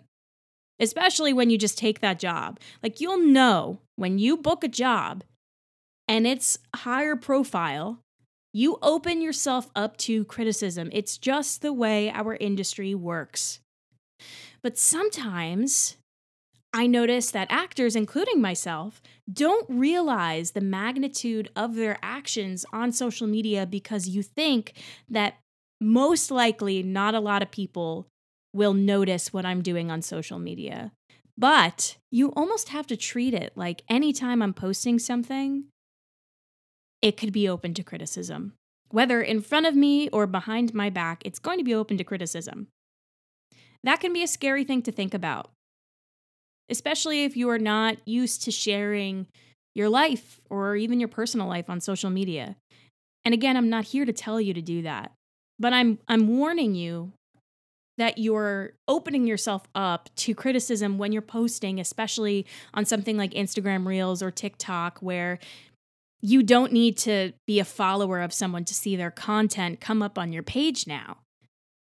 especially 0.80 1.34
when 1.34 1.50
you 1.50 1.58
just 1.58 1.78
take 1.78 2.00
that 2.00 2.20
job. 2.20 2.60
Like 2.82 3.00
you'll 3.00 3.20
know 3.20 3.80
when 3.96 4.18
you 4.18 4.38
book 4.38 4.64
a 4.64 4.68
job 4.68 5.24
and 6.08 6.28
it's 6.28 6.58
higher 6.76 7.16
profile, 7.16 8.00
you 8.54 8.78
open 8.82 9.22
yourself 9.22 9.70
up 9.76 9.98
to 9.98 10.26
criticism. 10.26 10.90
It's 10.94 11.18
just 11.18 11.62
the 11.62 11.74
way 11.74 12.12
our 12.12 12.36
industry 12.36 12.94
works. 12.94 13.60
But 14.62 14.78
sometimes 14.78 15.98
I 16.74 16.88
notice 16.88 17.30
that 17.32 17.48
actors, 17.52 17.96
including 17.96 18.42
myself, 18.42 19.02
don't 19.32 19.66
realize 19.70 20.52
the 20.52 20.62
magnitude 20.62 21.50
of 21.56 21.76
their 21.76 22.00
actions 22.02 22.66
on 22.74 22.92
social 22.92 23.28
media 23.28 23.66
because 23.66 24.08
you 24.08 24.24
think 24.24 24.74
that 25.10 25.36
most 25.80 26.32
likely 26.32 26.82
not 26.82 27.14
a 27.14 27.20
lot 27.20 27.42
of 27.44 27.52
people 27.52 28.08
will 28.54 28.74
notice 28.74 29.34
what 29.34 29.46
I'm 29.46 29.62
doing 29.62 29.90
on 29.90 30.02
social 30.02 30.40
media. 30.40 30.92
But 31.38 31.98
you 32.12 32.30
almost 32.34 32.70
have 32.70 32.86
to 32.88 32.98
treat 32.98 33.34
it 33.34 33.54
like 33.56 33.84
anytime 33.90 34.42
I'm 34.42 34.54
posting 34.54 35.00
something, 35.00 35.66
it 37.02 37.18
could 37.18 37.34
be 37.34 37.50
open 37.50 37.74
to 37.74 37.84
criticism. 37.84 38.54
Whether 38.90 39.22
in 39.22 39.42
front 39.42 39.66
of 39.66 39.76
me 39.76 40.10
or 40.10 40.28
behind 40.28 40.74
my 40.74 40.92
back, 40.92 41.24
it's 41.26 41.40
going 41.40 41.58
to 41.58 41.64
be 41.64 41.74
open 41.74 41.98
to 41.98 42.04
criticism. 42.04 42.68
That 43.84 44.00
can 44.00 44.14
be 44.14 44.24
a 44.24 44.28
scary 44.28 44.64
thing 44.64 44.84
to 44.84 44.92
think 44.92 45.14
about, 45.14 45.50
especially 46.70 47.24
if 47.24 47.36
you 47.36 47.50
are 47.50 47.60
not 47.60 47.98
used 48.06 48.44
to 48.44 48.52
sharing 48.52 49.28
your 49.76 49.90
life 49.90 50.40
or 50.50 50.76
even 50.76 51.00
your 51.00 51.10
personal 51.10 51.48
life 51.48 51.70
on 51.70 51.82
social 51.82 52.12
media. 52.12 52.56
And 53.26 53.34
again, 53.34 53.58
I'm 53.58 53.70
not 53.70 53.86
here 53.86 54.06
to 54.06 54.14
tell 54.14 54.40
you 54.40 54.54
to 54.54 54.62
do 54.62 54.84
that, 54.84 55.12
but 55.60 55.74
I'm 55.74 55.98
I'm 56.08 56.28
warning 56.28 56.76
you 56.76 57.14
that 57.98 58.18
you're 58.18 58.74
opening 58.88 59.28
yourself 59.28 59.64
up 59.76 60.10
to 60.16 60.34
criticism 60.34 60.98
when 60.98 61.12
you're 61.12 61.22
posting, 61.22 61.80
especially 61.80 62.46
on 62.74 62.86
something 62.86 63.18
like 63.18 63.32
Instagram 63.34 63.86
Reels 63.86 64.24
or 64.24 64.32
TikTok, 64.32 65.00
where 65.00 65.40
you 66.22 66.42
don't 66.42 66.72
need 66.72 66.98
to 66.98 67.34
be 67.46 67.60
a 67.60 67.66
follower 67.66 68.22
of 68.22 68.34
someone 68.34 68.66
to 68.66 68.74
see 68.74 68.96
their 68.96 69.12
content 69.12 69.82
come 69.82 70.02
up 70.02 70.18
on 70.18 70.32
your 70.32 70.44
page 70.44 70.88
now. 70.88 71.18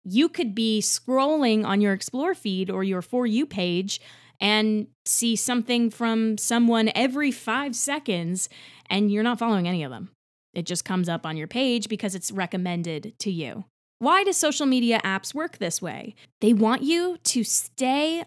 You 0.04 0.30
could 0.30 0.56
be 0.56 0.82
scrolling 0.82 1.64
on 1.64 1.80
your 1.80 1.94
Explore 1.94 2.34
feed 2.34 2.70
or 2.70 2.84
your 2.84 3.04
For 3.04 3.28
You 3.28 3.46
page 3.46 4.02
and 4.40 4.88
see 5.06 5.36
something 5.36 5.92
from 5.92 6.40
someone 6.40 6.90
every 6.96 7.32
five 7.32 7.76
seconds, 7.76 8.50
and 8.90 9.12
you're 9.12 9.22
not 9.22 9.38
following 9.38 9.68
any 9.68 9.84
of 9.84 9.92
them. 9.92 10.10
It 10.54 10.66
just 10.66 10.84
comes 10.84 11.08
up 11.08 11.26
on 11.26 11.38
your 11.38 11.48
page 11.48 11.88
because 11.88 12.16
it's 12.16 12.32
recommended 12.32 13.14
to 13.20 13.32
you. 13.32 13.66
Why 14.02 14.24
do 14.24 14.34
social 14.34 14.66
media 14.66 15.00
apps 15.04 15.32
work 15.36 15.60
this 15.60 15.80
way? 15.80 16.16
They 16.40 16.54
want 16.54 16.82
you 16.82 17.18
to 17.24 17.44
stay 17.44 18.24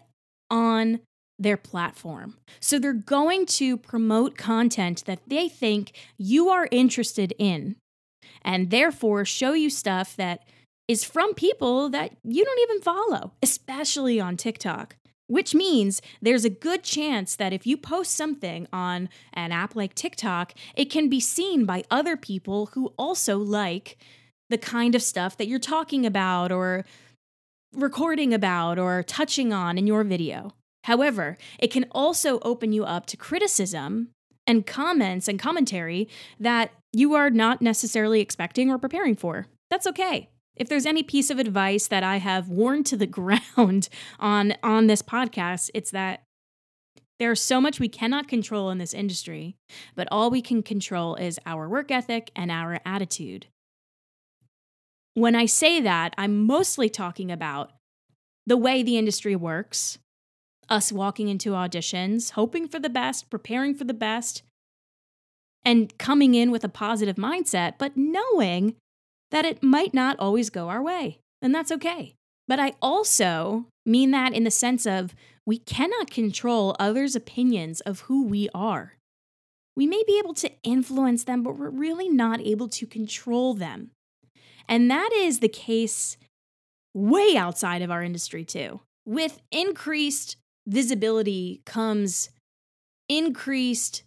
on 0.49 1.01
their 1.37 1.57
platform. 1.57 2.37
So 2.61 2.79
they're 2.79 2.93
going 2.93 3.45
to 3.47 3.75
promote 3.75 4.37
content 4.37 5.03
that 5.05 5.19
they 5.27 5.49
think 5.49 5.91
you 6.17 6.47
are 6.47 6.69
interested 6.71 7.33
in 7.37 7.75
and 8.41 8.69
therefore 8.69 9.25
show 9.25 9.51
you 9.51 9.69
stuff 9.69 10.15
that 10.15 10.45
is 10.87 11.03
from 11.03 11.33
people 11.33 11.89
that 11.89 12.15
you 12.23 12.45
don't 12.45 12.61
even 12.61 12.81
follow, 12.81 13.33
especially 13.43 14.17
on 14.17 14.37
TikTok. 14.37 14.95
Which 15.27 15.53
means 15.53 16.01
there's 16.21 16.45
a 16.45 16.49
good 16.49 16.83
chance 16.83 17.35
that 17.35 17.51
if 17.51 17.67
you 17.67 17.75
post 17.75 18.13
something 18.13 18.65
on 18.71 19.09
an 19.33 19.51
app 19.51 19.75
like 19.75 19.93
TikTok, 19.93 20.53
it 20.73 20.85
can 20.85 21.09
be 21.09 21.19
seen 21.19 21.65
by 21.65 21.83
other 21.91 22.15
people 22.15 22.67
who 22.67 22.93
also 22.97 23.37
like 23.39 23.97
the 24.49 24.57
kind 24.57 24.95
of 24.95 25.01
stuff 25.01 25.37
that 25.37 25.47
you're 25.47 25.59
talking 25.59 26.05
about 26.05 26.51
or 26.51 26.85
recording 27.73 28.33
about 28.33 28.79
or 28.79 29.03
touching 29.03 29.51
on 29.51 29.77
in 29.77 29.87
your 29.87 30.03
video. 30.03 30.53
However, 30.85 31.37
it 31.59 31.71
can 31.71 31.85
also 31.91 32.39
open 32.41 32.71
you 32.71 32.85
up 32.85 33.05
to 33.07 33.17
criticism 33.17 34.09
and 34.47 34.65
comments 34.65 35.27
and 35.27 35.39
commentary 35.39 36.07
that 36.39 36.71
you 36.93 37.15
are 37.15 37.29
not 37.29 37.61
necessarily 37.61 38.21
expecting 38.21 38.69
or 38.69 38.77
preparing 38.77 39.15
for. 39.15 39.47
That's 39.69 39.87
okay. 39.87 40.29
If 40.55 40.69
there's 40.69 40.85
any 40.85 41.03
piece 41.03 41.29
of 41.29 41.39
advice 41.39 41.87
that 41.87 42.03
I 42.03 42.17
have 42.17 42.47
worn 42.47 42.83
to 42.85 42.97
the 42.97 43.07
ground 43.07 43.89
on 44.19 44.53
on 44.63 44.87
this 44.87 45.01
podcast, 45.01 45.71
it's 45.73 45.91
that 45.91 46.21
there's 47.17 47.41
so 47.41 47.61
much 47.61 47.79
we 47.79 47.89
cannot 47.89 48.27
control 48.27 48.69
in 48.69 48.77
this 48.77 48.93
industry, 48.93 49.55
but 49.95 50.07
all 50.11 50.29
we 50.29 50.41
can 50.41 50.61
control 50.61 51.15
is 51.15 51.39
our 51.45 51.67
work 51.67 51.89
ethic 51.89 52.29
and 52.35 52.51
our 52.51 52.79
attitude. 52.85 53.47
When 55.15 55.33
I 55.33 55.45
say 55.45 55.79
that, 55.79 56.13
I'm 56.17 56.45
mostly 56.45 56.89
talking 56.89 57.31
about 57.31 57.71
the 58.45 58.57
way 58.57 58.83
the 58.83 58.97
industry 58.97 59.33
works, 59.33 59.97
us 60.67 60.91
walking 60.91 61.29
into 61.29 61.51
auditions, 61.51 62.31
hoping 62.31 62.67
for 62.67 62.79
the 62.79 62.89
best, 62.89 63.29
preparing 63.29 63.73
for 63.75 63.85
the 63.85 63.93
best, 63.93 64.43
and 65.63 65.97
coming 65.97 66.35
in 66.35 66.51
with 66.51 66.65
a 66.65 66.69
positive 66.69 67.15
mindset, 67.15 67.75
but 67.79 67.95
knowing 67.95 68.75
that 69.31 69.45
it 69.45 69.63
might 69.63 69.93
not 69.93 70.19
always 70.19 70.49
go 70.49 70.67
our 70.67 70.81
way. 70.81 71.19
And 71.41 71.55
that's 71.55 71.71
okay. 71.71 72.13
But 72.45 72.59
I 72.59 72.73
also 72.81 73.67
mean 73.85 74.11
that 74.11 74.33
in 74.33 74.43
the 74.43 74.51
sense 74.51 74.85
of 74.85 75.15
we 75.45 75.59
cannot 75.59 76.11
control 76.11 76.75
others' 76.77 77.15
opinions 77.15 77.79
of 77.81 78.01
who 78.01 78.25
we 78.25 78.49
are. 78.53 78.97
We 79.77 79.87
may 79.87 80.03
be 80.05 80.19
able 80.19 80.33
to 80.35 80.51
influence 80.63 81.23
them, 81.23 81.41
but 81.41 81.57
we're 81.57 81.69
really 81.69 82.09
not 82.09 82.41
able 82.41 82.67
to 82.67 82.85
control 82.85 83.53
them. 83.53 83.91
And 84.67 84.89
that 84.89 85.11
is 85.13 85.39
the 85.39 85.49
case 85.49 86.17
way 86.93 87.35
outside 87.35 87.81
of 87.81 87.91
our 87.91 88.03
industry, 88.03 88.45
too. 88.45 88.81
With 89.05 89.41
increased 89.51 90.37
visibility 90.67 91.61
comes 91.65 92.29
increased 93.07 94.03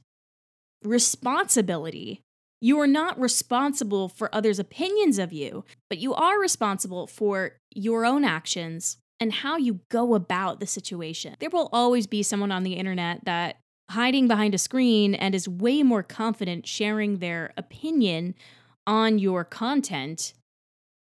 responsibility. 0.82 2.22
You 2.60 2.80
are 2.80 2.88
not 2.88 3.20
responsible 3.20 4.08
for 4.08 4.34
others' 4.34 4.58
opinions 4.58 5.18
of 5.18 5.32
you, 5.32 5.64
but 5.88 5.98
you 5.98 6.14
are 6.14 6.40
responsible 6.40 7.06
for 7.06 7.52
your 7.72 8.04
own 8.04 8.24
actions 8.24 8.96
and 9.20 9.32
how 9.32 9.56
you 9.56 9.80
go 9.88 10.14
about 10.14 10.58
the 10.60 10.66
situation. 10.66 11.36
There 11.38 11.50
will 11.50 11.68
always 11.72 12.06
be 12.06 12.22
someone 12.22 12.52
on 12.52 12.64
the 12.64 12.74
internet 12.74 13.24
that 13.24 13.58
hiding 13.90 14.28
behind 14.28 14.54
a 14.54 14.58
screen 14.58 15.14
and 15.14 15.34
is 15.34 15.48
way 15.48 15.82
more 15.82 16.02
confident 16.02 16.66
sharing 16.66 17.18
their 17.18 17.52
opinion 17.56 18.34
on 18.86 19.18
your 19.18 19.44
content 19.44 20.34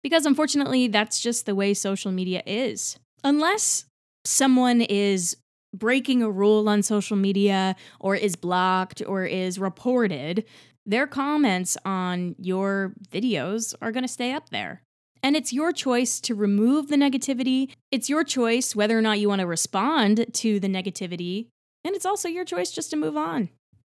because 0.05 0.27
unfortunately, 0.27 0.88
that's 0.88 1.19
just 1.19 1.47
the 1.47 1.55
way 1.55 1.74
social 1.74 2.12
media 2.12 2.43
is. 2.45 3.00
Unless 3.24 3.85
someone 4.24 4.81
is 4.81 5.35
breaking 5.74 6.21
a 6.21 6.29
rule 6.29 6.69
on 6.69 6.83
social 6.83 7.17
media 7.17 7.75
or 8.00 8.15
is 8.15 8.35
blocked 8.35 9.01
or 9.07 9.25
is 9.25 9.57
reported, 9.57 10.45
their 10.85 11.07
comments 11.07 11.75
on 11.85 12.35
your 12.38 12.93
videos 13.09 13.74
are 13.81 13.91
going 13.91 14.03
to 14.03 14.07
stay 14.07 14.31
up 14.31 14.51
there. 14.51 14.83
And 15.24 15.35
it's 15.35 15.51
your 15.51 15.71
choice 15.71 16.19
to 16.19 16.35
remove 16.35 16.89
the 16.89 16.97
negativity. 16.97 17.71
It's 17.91 18.07
your 18.07 18.24
choice 18.24 18.75
whether 18.75 18.95
or 18.95 19.01
not 19.01 19.17
you 19.17 19.27
want 19.27 19.41
to 19.41 19.47
respond 19.47 20.27
to 20.33 20.59
the 20.59 20.67
negativity. 20.67 21.47
And 21.83 21.95
it's 21.95 22.05
also 22.05 22.29
your 22.29 22.45
choice 22.45 22.69
just 22.69 22.91
to 22.91 22.95
move 22.95 23.17
on 23.17 23.50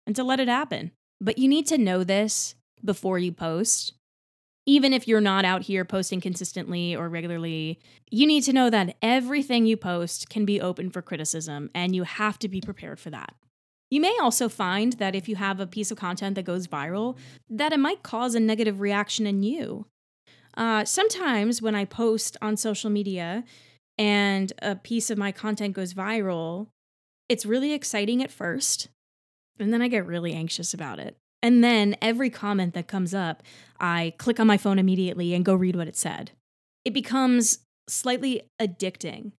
and 0.05 0.13
to 0.17 0.25
let 0.25 0.41
it 0.41 0.49
happen. 0.49 0.91
But 1.21 1.37
you 1.37 1.47
need 1.47 1.67
to 1.67 1.77
know 1.77 2.03
this 2.03 2.55
before 2.83 3.17
you 3.17 3.31
post. 3.31 3.93
Even 4.65 4.93
if 4.93 5.07
you're 5.07 5.21
not 5.21 5.43
out 5.43 5.63
here 5.63 5.83
posting 5.83 6.21
consistently 6.21 6.95
or 6.95 7.09
regularly, 7.09 7.79
you 8.11 8.27
need 8.27 8.41
to 8.41 8.53
know 8.53 8.69
that 8.69 8.95
everything 9.01 9.65
you 9.65 9.75
post 9.75 10.29
can 10.29 10.45
be 10.45 10.61
open 10.61 10.91
for 10.91 11.01
criticism 11.01 11.69
and 11.73 11.95
you 11.95 12.03
have 12.03 12.37
to 12.39 12.47
be 12.47 12.61
prepared 12.61 12.99
for 12.99 13.09
that. 13.09 13.33
You 13.89 13.99
may 13.99 14.15
also 14.21 14.47
find 14.47 14.93
that 14.93 15.15
if 15.15 15.27
you 15.27 15.35
have 15.35 15.59
a 15.59 15.67
piece 15.67 15.91
of 15.91 15.97
content 15.97 16.35
that 16.35 16.45
goes 16.45 16.67
viral, 16.67 17.17
that 17.49 17.73
it 17.73 17.79
might 17.79 18.03
cause 18.03 18.35
a 18.35 18.39
negative 18.39 18.79
reaction 18.79 19.27
in 19.27 19.43
you. 19.43 19.85
Uh, 20.55 20.85
sometimes 20.85 21.61
when 21.61 21.75
I 21.75 21.85
post 21.85 22.37
on 22.41 22.55
social 22.55 22.89
media 22.89 23.43
and 23.97 24.53
a 24.61 24.75
piece 24.75 25.09
of 25.09 25.17
my 25.17 25.31
content 25.31 25.75
goes 25.75 25.93
viral, 25.93 26.67
it's 27.27 27.45
really 27.45 27.73
exciting 27.73 28.23
at 28.23 28.31
first, 28.31 28.89
and 29.59 29.73
then 29.73 29.81
I 29.81 29.87
get 29.87 30.05
really 30.05 30.33
anxious 30.33 30.73
about 30.73 30.99
it. 30.99 31.17
And 31.43 31.63
then 31.63 31.95
every 32.01 32.29
comment 32.29 32.73
that 32.73 32.87
comes 32.87 33.13
up, 33.13 33.43
I 33.79 34.13
click 34.17 34.39
on 34.39 34.47
my 34.47 34.57
phone 34.57 34.77
immediately 34.77 35.33
and 35.33 35.43
go 35.43 35.55
read 35.55 35.75
what 35.75 35.87
it 35.87 35.95
said. 35.95 36.31
It 36.85 36.93
becomes 36.93 37.59
slightly 37.87 38.43
addicting. 38.61 39.31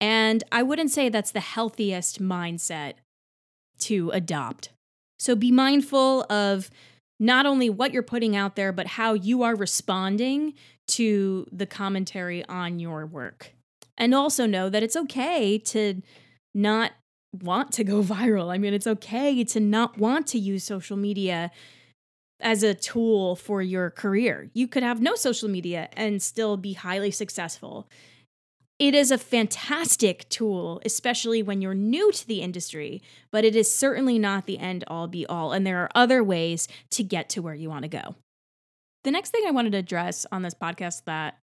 And 0.00 0.44
I 0.50 0.62
wouldn't 0.62 0.90
say 0.90 1.08
that's 1.08 1.32
the 1.32 1.40
healthiest 1.40 2.22
mindset 2.22 2.94
to 3.80 4.10
adopt. 4.10 4.70
So 5.18 5.34
be 5.34 5.52
mindful 5.52 6.24
of 6.30 6.70
not 7.18 7.44
only 7.44 7.68
what 7.68 7.92
you're 7.92 8.02
putting 8.02 8.34
out 8.34 8.56
there, 8.56 8.72
but 8.72 8.86
how 8.86 9.12
you 9.12 9.42
are 9.42 9.54
responding 9.54 10.54
to 10.88 11.46
the 11.52 11.66
commentary 11.66 12.44
on 12.46 12.78
your 12.78 13.04
work. 13.04 13.52
And 13.98 14.14
also 14.14 14.46
know 14.46 14.70
that 14.70 14.82
it's 14.82 14.96
okay 14.96 15.58
to 15.58 16.00
not 16.54 16.92
want 17.32 17.72
to 17.72 17.84
go 17.84 18.02
viral. 18.02 18.52
I 18.52 18.58
mean, 18.58 18.74
it's 18.74 18.86
okay 18.86 19.42
to 19.44 19.60
not 19.60 19.98
want 19.98 20.26
to 20.28 20.38
use 20.38 20.64
social 20.64 20.96
media 20.96 21.50
as 22.40 22.62
a 22.62 22.74
tool 22.74 23.36
for 23.36 23.60
your 23.60 23.90
career. 23.90 24.50
You 24.54 24.66
could 24.66 24.82
have 24.82 25.02
no 25.02 25.14
social 25.14 25.48
media 25.48 25.88
and 25.92 26.22
still 26.22 26.56
be 26.56 26.72
highly 26.72 27.10
successful 27.10 27.86
it 28.80 28.94
is 28.94 29.10
a 29.10 29.18
fantastic 29.18 30.26
tool, 30.30 30.80
especially 30.86 31.42
when 31.42 31.60
you're 31.60 31.74
new 31.74 32.10
to 32.12 32.26
the 32.26 32.40
industry, 32.40 33.02
but 33.30 33.44
it 33.44 33.54
is 33.54 33.72
certainly 33.72 34.18
not 34.18 34.46
the 34.46 34.58
end 34.58 34.84
all 34.86 35.06
be 35.06 35.26
all. 35.26 35.52
And 35.52 35.66
there 35.66 35.80
are 35.80 35.90
other 35.94 36.24
ways 36.24 36.66
to 36.92 37.04
get 37.04 37.28
to 37.30 37.42
where 37.42 37.54
you 37.54 37.68
want 37.68 37.82
to 37.82 37.88
go. 37.88 38.16
The 39.04 39.10
next 39.10 39.30
thing 39.30 39.44
I 39.46 39.50
wanted 39.50 39.72
to 39.72 39.78
address 39.78 40.24
on 40.32 40.40
this 40.40 40.54
podcast 40.54 41.04
that 41.04 41.39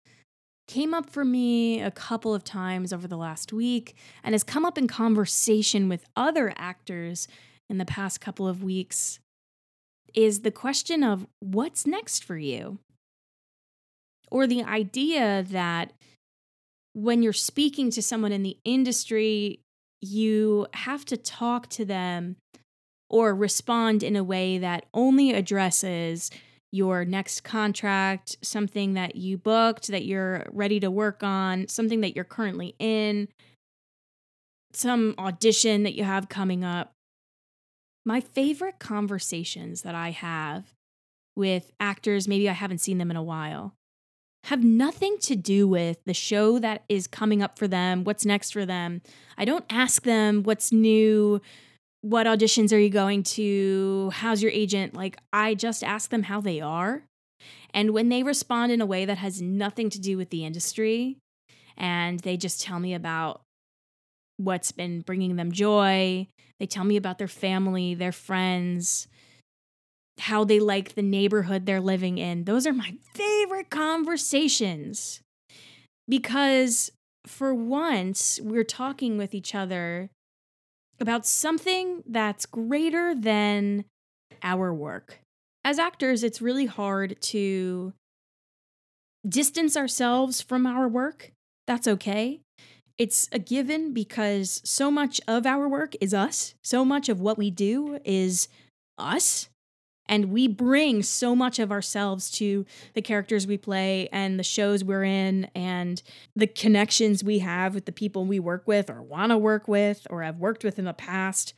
came 0.67 0.93
up 0.93 1.09
for 1.09 1.25
me 1.25 1.81
a 1.81 1.91
couple 1.91 2.33
of 2.33 2.43
times 2.43 2.93
over 2.93 3.07
the 3.07 3.17
last 3.17 3.51
week 3.51 3.95
and 4.23 4.33
has 4.33 4.43
come 4.43 4.65
up 4.65 4.77
in 4.77 4.87
conversation 4.87 5.89
with 5.89 6.05
other 6.15 6.53
actors 6.57 7.27
in 7.69 7.77
the 7.77 7.85
past 7.85 8.21
couple 8.21 8.47
of 8.47 8.63
weeks 8.63 9.19
is 10.13 10.41
the 10.41 10.51
question 10.51 11.03
of 11.03 11.25
what's 11.39 11.87
next 11.87 12.23
for 12.23 12.37
you? 12.37 12.77
Or 14.31 14.47
the 14.47 14.63
idea 14.63 15.43
that 15.49 15.91
when 16.93 17.23
you're 17.23 17.33
speaking 17.33 17.89
to 17.91 18.01
someone 18.01 18.31
in 18.31 18.43
the 18.43 18.57
industry, 18.63 19.59
you 20.01 20.67
have 20.73 21.05
to 21.05 21.17
talk 21.17 21.67
to 21.69 21.85
them 21.85 22.35
or 23.09 23.33
respond 23.33 24.03
in 24.03 24.15
a 24.15 24.23
way 24.23 24.57
that 24.57 24.85
only 24.93 25.31
addresses 25.31 26.29
your 26.73 27.05
next 27.05 27.43
contract, 27.43 28.35
something 28.41 28.95
that 28.95 29.15
you 29.15 29.37
booked, 29.37 29.89
that 29.89 30.05
you're 30.05 30.47
ready 30.51 30.79
to 30.79 30.89
work 30.89 31.21
on, 31.21 31.67
something 31.67 32.01
that 32.01 32.15
you're 32.15 32.25
currently 32.25 32.75
in, 32.79 33.27
some 34.73 35.13
audition 35.19 35.83
that 35.83 35.93
you 35.93 36.03
have 36.03 36.29
coming 36.29 36.63
up. 36.63 36.93
My 38.05 38.19
favorite 38.19 38.79
conversations 38.79 39.83
that 39.83 39.93
I 39.93 40.09
have 40.09 40.73
with 41.35 41.71
actors, 41.79 42.27
maybe 42.27 42.49
I 42.49 42.53
haven't 42.53 42.81
seen 42.81 42.97
them 42.97 43.11
in 43.11 43.17
a 43.17 43.23
while, 43.23 43.75
have 44.45 44.63
nothing 44.63 45.17
to 45.19 45.35
do 45.35 45.67
with 45.67 46.03
the 46.05 46.13
show 46.13 46.57
that 46.57 46.85
is 46.89 47.05
coming 47.05 47.43
up 47.43 47.59
for 47.59 47.67
them, 47.67 48.03
what's 48.03 48.25
next 48.25 48.51
for 48.51 48.65
them. 48.65 49.03
I 49.37 49.45
don't 49.45 49.65
ask 49.69 50.01
them 50.01 50.41
what's 50.41 50.71
new, 50.71 51.39
what 52.03 52.27
auditions 52.27 52.73
are 52.73 52.79
you 52.79 52.89
going 52.89 53.23
to, 53.23 54.11
how's 54.13 54.43
your 54.43 54.51
agent? 54.51 54.93
Like, 54.93 55.17
I 55.31 55.55
just 55.55 55.85
ask 55.85 56.09
them 56.09 56.23
how 56.23 56.41
they 56.41 56.59
are. 56.59 57.03
And 57.73 57.91
when 57.91 58.09
they 58.09 58.23
respond 58.23 58.73
in 58.73 58.81
a 58.81 58.85
way 58.85 59.05
that 59.05 59.19
has 59.19 59.41
nothing 59.41 59.89
to 59.89 60.01
do 60.01 60.17
with 60.17 60.29
the 60.29 60.43
industry, 60.43 61.17
and 61.77 62.19
they 62.19 62.35
just 62.35 62.61
tell 62.61 62.77
me 62.77 62.93
about 62.93 63.41
what's 64.35 64.73
been 64.73 64.99
bringing 64.99 65.37
them 65.37 65.53
joy, 65.53 66.27
they 66.59 66.65
tell 66.65 66.83
me 66.83 66.97
about 66.97 67.19
their 67.19 67.27
family, 67.29 67.95
their 67.95 68.11
friends, 68.11 69.07
how 70.19 70.43
they 70.43 70.59
like 70.59 70.95
the 70.95 71.01
neighborhood 71.01 71.65
they're 71.65 71.79
living 71.79 72.17
in. 72.17 72.43
Those 72.43 72.67
are 72.67 72.73
my 72.73 72.95
favorite 73.13 73.69
conversations 73.69 75.21
because 76.09 76.91
for 77.25 77.53
once 77.53 78.41
we're 78.43 78.65
talking 78.65 79.17
with 79.17 79.33
each 79.33 79.55
other 79.55 80.09
about 80.99 81.25
something 81.25 82.03
that's 82.07 82.45
greater 82.45 83.13
than 83.15 83.85
our 84.41 84.73
work. 84.73 85.19
As 85.65 85.79
actors, 85.79 86.23
it's 86.23 86.41
really 86.41 86.65
hard 86.65 87.21
to 87.21 87.93
distance 89.27 89.77
ourselves 89.77 90.41
from 90.41 90.65
our 90.65 90.87
work. 90.87 91.31
That's 91.67 91.87
okay. 91.87 92.41
It's 92.97 93.27
a 93.31 93.39
given 93.39 93.93
because 93.93 94.61
so 94.63 94.91
much 94.91 95.19
of 95.27 95.45
our 95.45 95.67
work 95.67 95.93
is 96.01 96.13
us. 96.13 96.53
So 96.63 96.85
much 96.85 97.09
of 97.09 97.21
what 97.21 97.37
we 97.37 97.49
do 97.49 97.99
is 98.05 98.47
us. 98.97 99.49
And 100.07 100.31
we 100.31 100.47
bring 100.47 101.01
so 101.01 101.35
much 101.35 101.59
of 101.59 101.71
ourselves 101.71 102.29
to 102.31 102.65
the 102.93 103.01
characters 103.01 103.47
we 103.47 103.57
play 103.57 104.09
and 104.11 104.37
the 104.37 104.43
shows 104.43 104.83
we're 104.83 105.05
in 105.05 105.45
and 105.55 106.01
the 106.35 106.47
connections 106.47 107.23
we 107.23 107.39
have 107.39 107.73
with 107.73 107.85
the 107.85 107.91
people 107.91 108.25
we 108.25 108.39
work 108.39 108.63
with 108.67 108.89
or 108.89 109.01
want 109.01 109.31
to 109.31 109.37
work 109.37 109.67
with 109.67 110.05
or 110.09 110.23
have 110.23 110.37
worked 110.37 110.63
with 110.63 110.77
in 110.77 110.85
the 110.85 110.93
past. 110.93 111.53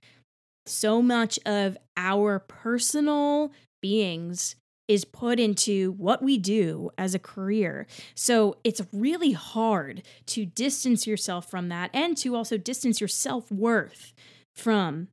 So 0.65 1.01
much 1.01 1.39
of 1.45 1.77
our 1.97 2.39
personal 2.39 3.51
beings 3.81 4.55
is 4.87 5.05
put 5.05 5.39
into 5.39 5.91
what 5.93 6.21
we 6.21 6.37
do 6.37 6.91
as 6.97 7.15
a 7.15 7.19
career. 7.19 7.87
So 8.13 8.57
it's 8.63 8.81
really 8.91 9.31
hard 9.31 10.03
to 10.27 10.45
distance 10.45 11.07
yourself 11.07 11.49
from 11.49 11.69
that 11.69 11.89
and 11.93 12.15
to 12.17 12.35
also 12.35 12.57
distance 12.57 13.01
your 13.01 13.07
self 13.07 13.51
worth 13.51 14.13
from 14.53 15.07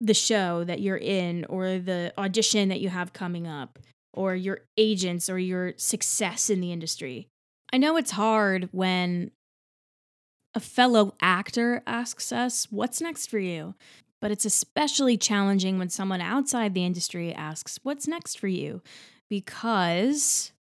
the 0.00 0.14
show 0.14 0.64
that 0.64 0.80
you're 0.80 0.96
in 0.96 1.44
or 1.46 1.78
the 1.78 2.12
audition 2.16 2.68
that 2.68 2.80
you 2.80 2.88
have 2.88 3.12
coming 3.12 3.46
up 3.46 3.78
or 4.12 4.34
your 4.34 4.60
agents 4.76 5.28
or 5.28 5.38
your 5.38 5.74
success 5.76 6.50
in 6.50 6.60
the 6.60 6.72
industry. 6.72 7.28
I 7.72 7.78
know 7.78 7.96
it's 7.96 8.12
hard 8.12 8.68
when 8.72 9.30
a 10.54 10.60
fellow 10.60 11.14
actor 11.20 11.82
asks 11.86 12.32
us, 12.32 12.66
What's 12.70 13.00
next 13.00 13.28
for 13.28 13.38
you? 13.38 13.74
But 14.20 14.30
it's 14.30 14.44
especially 14.44 15.16
challenging 15.16 15.78
when 15.78 15.90
someone 15.90 16.20
outside 16.20 16.74
the 16.74 16.84
industry 16.84 17.32
asks, 17.32 17.78
What's 17.82 18.08
next 18.08 18.38
for 18.38 18.48
you? 18.48 18.82
Because 19.28 20.52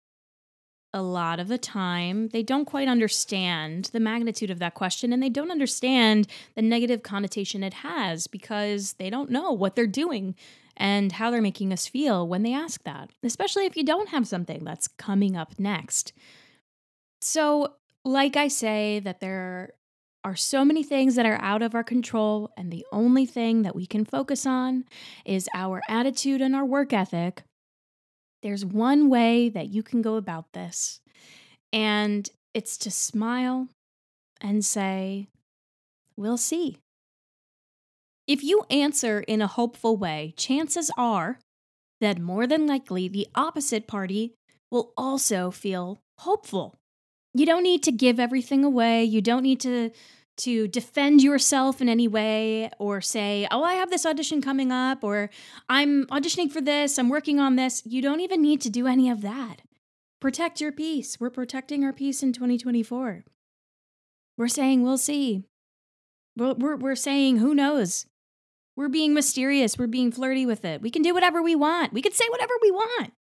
a 0.96 1.02
lot 1.02 1.38
of 1.38 1.48
the 1.48 1.58
time 1.58 2.28
they 2.28 2.42
don't 2.42 2.64
quite 2.64 2.88
understand 2.88 3.90
the 3.92 4.00
magnitude 4.00 4.50
of 4.50 4.58
that 4.58 4.72
question 4.72 5.12
and 5.12 5.22
they 5.22 5.28
don't 5.28 5.50
understand 5.50 6.26
the 6.54 6.62
negative 6.62 7.02
connotation 7.02 7.62
it 7.62 7.74
has 7.74 8.26
because 8.26 8.94
they 8.94 9.10
don't 9.10 9.30
know 9.30 9.52
what 9.52 9.76
they're 9.76 9.86
doing 9.86 10.34
and 10.74 11.12
how 11.12 11.30
they're 11.30 11.42
making 11.42 11.70
us 11.70 11.86
feel 11.86 12.26
when 12.26 12.42
they 12.42 12.54
ask 12.54 12.82
that, 12.84 13.10
especially 13.22 13.66
if 13.66 13.76
you 13.76 13.84
don't 13.84 14.08
have 14.08 14.26
something 14.26 14.64
that's 14.64 14.88
coming 14.88 15.36
up 15.36 15.58
next. 15.58 16.14
So, 17.20 17.74
like 18.04 18.36
I 18.36 18.48
say, 18.48 19.00
that 19.00 19.20
there 19.20 19.74
are 20.24 20.36
so 20.36 20.64
many 20.64 20.82
things 20.82 21.14
that 21.14 21.26
are 21.26 21.40
out 21.40 21.62
of 21.62 21.74
our 21.74 21.84
control, 21.84 22.50
and 22.56 22.70
the 22.70 22.86
only 22.90 23.26
thing 23.26 23.62
that 23.62 23.76
we 23.76 23.86
can 23.86 24.04
focus 24.04 24.46
on 24.46 24.84
is 25.24 25.48
our 25.54 25.82
attitude 25.88 26.40
and 26.40 26.56
our 26.56 26.64
work 26.64 26.92
ethic 26.92 27.42
there's 28.46 28.64
one 28.64 29.08
way 29.08 29.48
that 29.48 29.70
you 29.70 29.82
can 29.82 30.02
go 30.02 30.14
about 30.14 30.52
this, 30.52 31.00
and 31.72 32.30
it's 32.54 32.76
to 32.76 32.92
smile 32.92 33.66
and 34.40 34.64
say, 34.64 35.26
We'll 36.16 36.36
see. 36.36 36.78
If 38.28 38.44
you 38.44 38.62
answer 38.70 39.18
in 39.18 39.42
a 39.42 39.48
hopeful 39.48 39.96
way, 39.96 40.32
chances 40.36 40.92
are 40.96 41.40
that 42.00 42.20
more 42.20 42.46
than 42.46 42.68
likely 42.68 43.08
the 43.08 43.26
opposite 43.34 43.88
party 43.88 44.34
will 44.70 44.92
also 44.96 45.50
feel 45.50 45.98
hopeful. 46.20 46.76
You 47.34 47.46
don't 47.46 47.64
need 47.64 47.82
to 47.82 47.90
give 47.90 48.20
everything 48.20 48.64
away. 48.64 49.02
You 49.02 49.22
don't 49.22 49.42
need 49.42 49.58
to 49.60 49.90
to 50.38 50.68
defend 50.68 51.22
yourself 51.22 51.80
in 51.80 51.88
any 51.88 52.08
way 52.08 52.70
or 52.78 53.00
say, 53.00 53.46
oh, 53.50 53.62
I 53.62 53.74
have 53.74 53.90
this 53.90 54.04
audition 54.04 54.42
coming 54.42 54.70
up 54.70 55.02
or 55.02 55.30
I'm 55.68 56.06
auditioning 56.06 56.50
for 56.50 56.60
this, 56.60 56.98
I'm 56.98 57.08
working 57.08 57.40
on 57.40 57.56
this. 57.56 57.82
You 57.84 58.02
don't 58.02 58.20
even 58.20 58.42
need 58.42 58.60
to 58.62 58.70
do 58.70 58.86
any 58.86 59.08
of 59.08 59.22
that. 59.22 59.62
Protect 60.20 60.60
your 60.60 60.72
peace. 60.72 61.18
We're 61.20 61.30
protecting 61.30 61.84
our 61.84 61.92
peace 61.92 62.22
in 62.22 62.32
2024. 62.32 63.24
We're 64.36 64.48
saying, 64.48 64.82
we'll 64.82 64.98
see. 64.98 65.44
We're, 66.36 66.54
we're, 66.54 66.76
we're 66.76 66.96
saying, 66.96 67.38
who 67.38 67.54
knows? 67.54 68.06
We're 68.76 68.88
being 68.88 69.14
mysterious. 69.14 69.78
We're 69.78 69.86
being 69.86 70.12
flirty 70.12 70.44
with 70.44 70.64
it. 70.64 70.82
We 70.82 70.90
can 70.90 71.02
do 71.02 71.14
whatever 71.14 71.42
we 71.42 71.54
want. 71.54 71.94
We 71.94 72.02
can 72.02 72.12
say 72.12 72.26
whatever 72.28 72.52
we 72.60 72.70
want. 72.70 73.12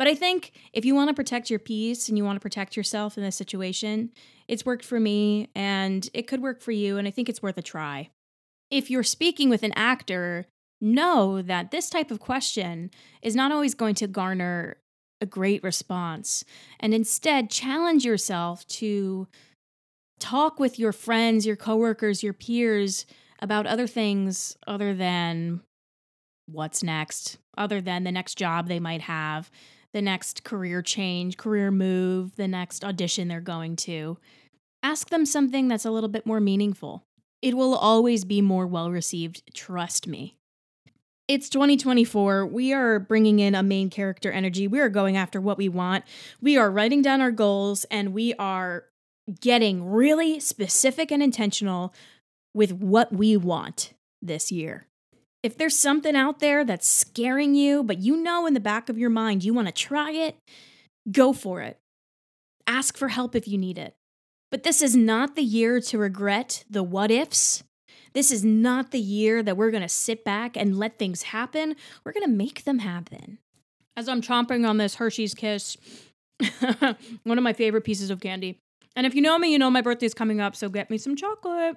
But 0.00 0.08
I 0.08 0.14
think 0.14 0.52
if 0.72 0.86
you 0.86 0.94
want 0.94 1.08
to 1.08 1.14
protect 1.14 1.50
your 1.50 1.58
peace 1.58 2.08
and 2.08 2.16
you 2.16 2.24
want 2.24 2.36
to 2.36 2.40
protect 2.40 2.74
yourself 2.74 3.18
in 3.18 3.22
this 3.22 3.36
situation, 3.36 4.12
it's 4.48 4.64
worked 4.64 4.82
for 4.82 4.98
me 4.98 5.50
and 5.54 6.08
it 6.14 6.26
could 6.26 6.40
work 6.40 6.62
for 6.62 6.72
you. 6.72 6.96
And 6.96 7.06
I 7.06 7.10
think 7.10 7.28
it's 7.28 7.42
worth 7.42 7.58
a 7.58 7.62
try. 7.62 8.08
If 8.70 8.88
you're 8.88 9.02
speaking 9.02 9.50
with 9.50 9.62
an 9.62 9.74
actor, 9.76 10.46
know 10.80 11.42
that 11.42 11.70
this 11.70 11.90
type 11.90 12.10
of 12.10 12.18
question 12.18 12.90
is 13.20 13.36
not 13.36 13.52
always 13.52 13.74
going 13.74 13.94
to 13.96 14.06
garner 14.06 14.78
a 15.20 15.26
great 15.26 15.62
response. 15.62 16.46
And 16.80 16.94
instead, 16.94 17.50
challenge 17.50 18.02
yourself 18.02 18.66
to 18.68 19.28
talk 20.18 20.58
with 20.58 20.78
your 20.78 20.92
friends, 20.92 21.44
your 21.44 21.56
coworkers, 21.56 22.22
your 22.22 22.32
peers 22.32 23.04
about 23.40 23.66
other 23.66 23.86
things 23.86 24.56
other 24.66 24.94
than 24.94 25.60
what's 26.46 26.82
next, 26.82 27.36
other 27.58 27.82
than 27.82 28.04
the 28.04 28.12
next 28.12 28.38
job 28.38 28.66
they 28.66 28.80
might 28.80 29.02
have, 29.02 29.50
the 29.92 30.02
next 30.02 30.44
career 30.44 30.82
change, 30.82 31.36
career 31.36 31.70
move, 31.70 32.36
the 32.36 32.48
next 32.48 32.84
audition 32.84 33.28
they're 33.28 33.40
going 33.40 33.76
to. 33.76 34.18
Ask 34.82 35.10
them 35.10 35.26
something 35.26 35.68
that's 35.68 35.84
a 35.84 35.90
little 35.90 36.08
bit 36.08 36.26
more 36.26 36.40
meaningful. 36.40 37.04
It 37.42 37.56
will 37.56 37.74
always 37.74 38.24
be 38.24 38.40
more 38.40 38.66
well 38.66 38.90
received, 38.90 39.42
trust 39.54 40.06
me. 40.06 40.36
It's 41.28 41.48
2024. 41.48 42.46
We 42.46 42.72
are 42.72 42.98
bringing 42.98 43.38
in 43.38 43.54
a 43.54 43.62
main 43.62 43.88
character 43.88 44.32
energy. 44.32 44.66
We 44.66 44.80
are 44.80 44.88
going 44.88 45.16
after 45.16 45.40
what 45.40 45.58
we 45.58 45.68
want. 45.68 46.04
We 46.40 46.56
are 46.56 46.70
writing 46.70 47.02
down 47.02 47.20
our 47.20 47.30
goals 47.30 47.84
and 47.84 48.12
we 48.12 48.34
are 48.34 48.84
getting 49.40 49.88
really 49.88 50.40
specific 50.40 51.12
and 51.12 51.22
intentional 51.22 51.94
with 52.52 52.72
what 52.72 53.12
we 53.12 53.36
want 53.36 53.92
this 54.20 54.50
year. 54.50 54.88
If 55.42 55.56
there's 55.56 55.76
something 55.76 56.14
out 56.14 56.40
there 56.40 56.64
that's 56.64 56.86
scaring 56.86 57.54
you, 57.54 57.82
but 57.82 57.98
you 57.98 58.16
know 58.16 58.46
in 58.46 58.54
the 58.54 58.60
back 58.60 58.88
of 58.88 58.98
your 58.98 59.10
mind 59.10 59.42
you 59.42 59.54
want 59.54 59.68
to 59.68 59.72
try 59.72 60.12
it, 60.12 60.36
go 61.10 61.32
for 61.32 61.60
it. 61.62 61.78
Ask 62.66 62.96
for 62.96 63.08
help 63.08 63.34
if 63.34 63.48
you 63.48 63.56
need 63.56 63.78
it. 63.78 63.94
But 64.50 64.64
this 64.64 64.82
is 64.82 64.96
not 64.96 65.36
the 65.36 65.42
year 65.42 65.80
to 65.80 65.98
regret 65.98 66.64
the 66.68 66.82
what 66.82 67.10
ifs. 67.10 67.62
This 68.12 68.30
is 68.30 68.44
not 68.44 68.90
the 68.90 69.00
year 69.00 69.42
that 69.42 69.56
we're 69.56 69.70
going 69.70 69.82
to 69.82 69.88
sit 69.88 70.24
back 70.24 70.56
and 70.56 70.78
let 70.78 70.98
things 70.98 71.22
happen. 71.22 71.76
We're 72.04 72.12
going 72.12 72.26
to 72.26 72.32
make 72.32 72.64
them 72.64 72.80
happen. 72.80 73.38
As 73.96 74.08
I'm 74.08 74.20
chomping 74.20 74.68
on 74.68 74.78
this 74.78 74.96
Hershey's 74.96 75.34
Kiss, 75.34 75.76
one 77.22 77.38
of 77.38 77.44
my 77.44 77.52
favorite 77.52 77.84
pieces 77.84 78.10
of 78.10 78.20
candy. 78.20 78.58
And 78.96 79.06
if 79.06 79.14
you 79.14 79.22
know 79.22 79.38
me, 79.38 79.52
you 79.52 79.58
know 79.58 79.70
my 79.70 79.82
birthday's 79.82 80.14
coming 80.14 80.40
up, 80.40 80.56
so 80.56 80.68
get 80.68 80.90
me 80.90 80.98
some 80.98 81.14
chocolate. 81.14 81.76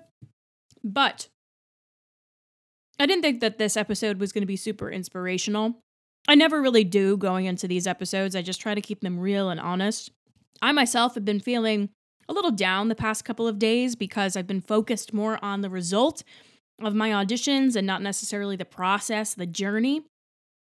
But 0.84 1.28
I 3.04 3.06
didn't 3.06 3.22
think 3.22 3.42
that 3.42 3.58
this 3.58 3.76
episode 3.76 4.18
was 4.18 4.32
going 4.32 4.44
to 4.44 4.48
be 4.48 4.56
super 4.56 4.90
inspirational. 4.90 5.82
I 6.26 6.36
never 6.36 6.62
really 6.62 6.86
do 6.86 7.18
going 7.18 7.48
into 7.48 7.68
these 7.68 7.86
episodes. 7.86 8.34
I 8.34 8.42
just 8.42 8.62
try 8.62 8.74
to 8.74 8.80
keep 8.80 9.02
them 9.02 9.20
real 9.20 9.50
and 9.50 9.60
honest. 9.60 10.10
I 10.62 10.72
myself 10.72 11.16
have 11.16 11.26
been 11.26 11.42
feeling 11.42 11.90
a 12.30 12.34
little 12.34 12.50
down 12.50 12.88
the 12.88 12.96
past 12.96 13.26
couple 13.26 13.46
of 13.46 13.60
days 13.60 13.98
because 13.98 14.38
I've 14.38 14.48
been 14.48 14.62
focused 14.62 15.14
more 15.14 15.38
on 15.44 15.60
the 15.60 15.70
result 15.70 16.24
of 16.82 16.96
my 16.96 17.10
auditions 17.10 17.76
and 17.76 17.86
not 17.86 18.02
necessarily 18.02 18.56
the 18.56 18.64
process, 18.64 19.34
the 19.34 19.46
journey. 19.46 20.04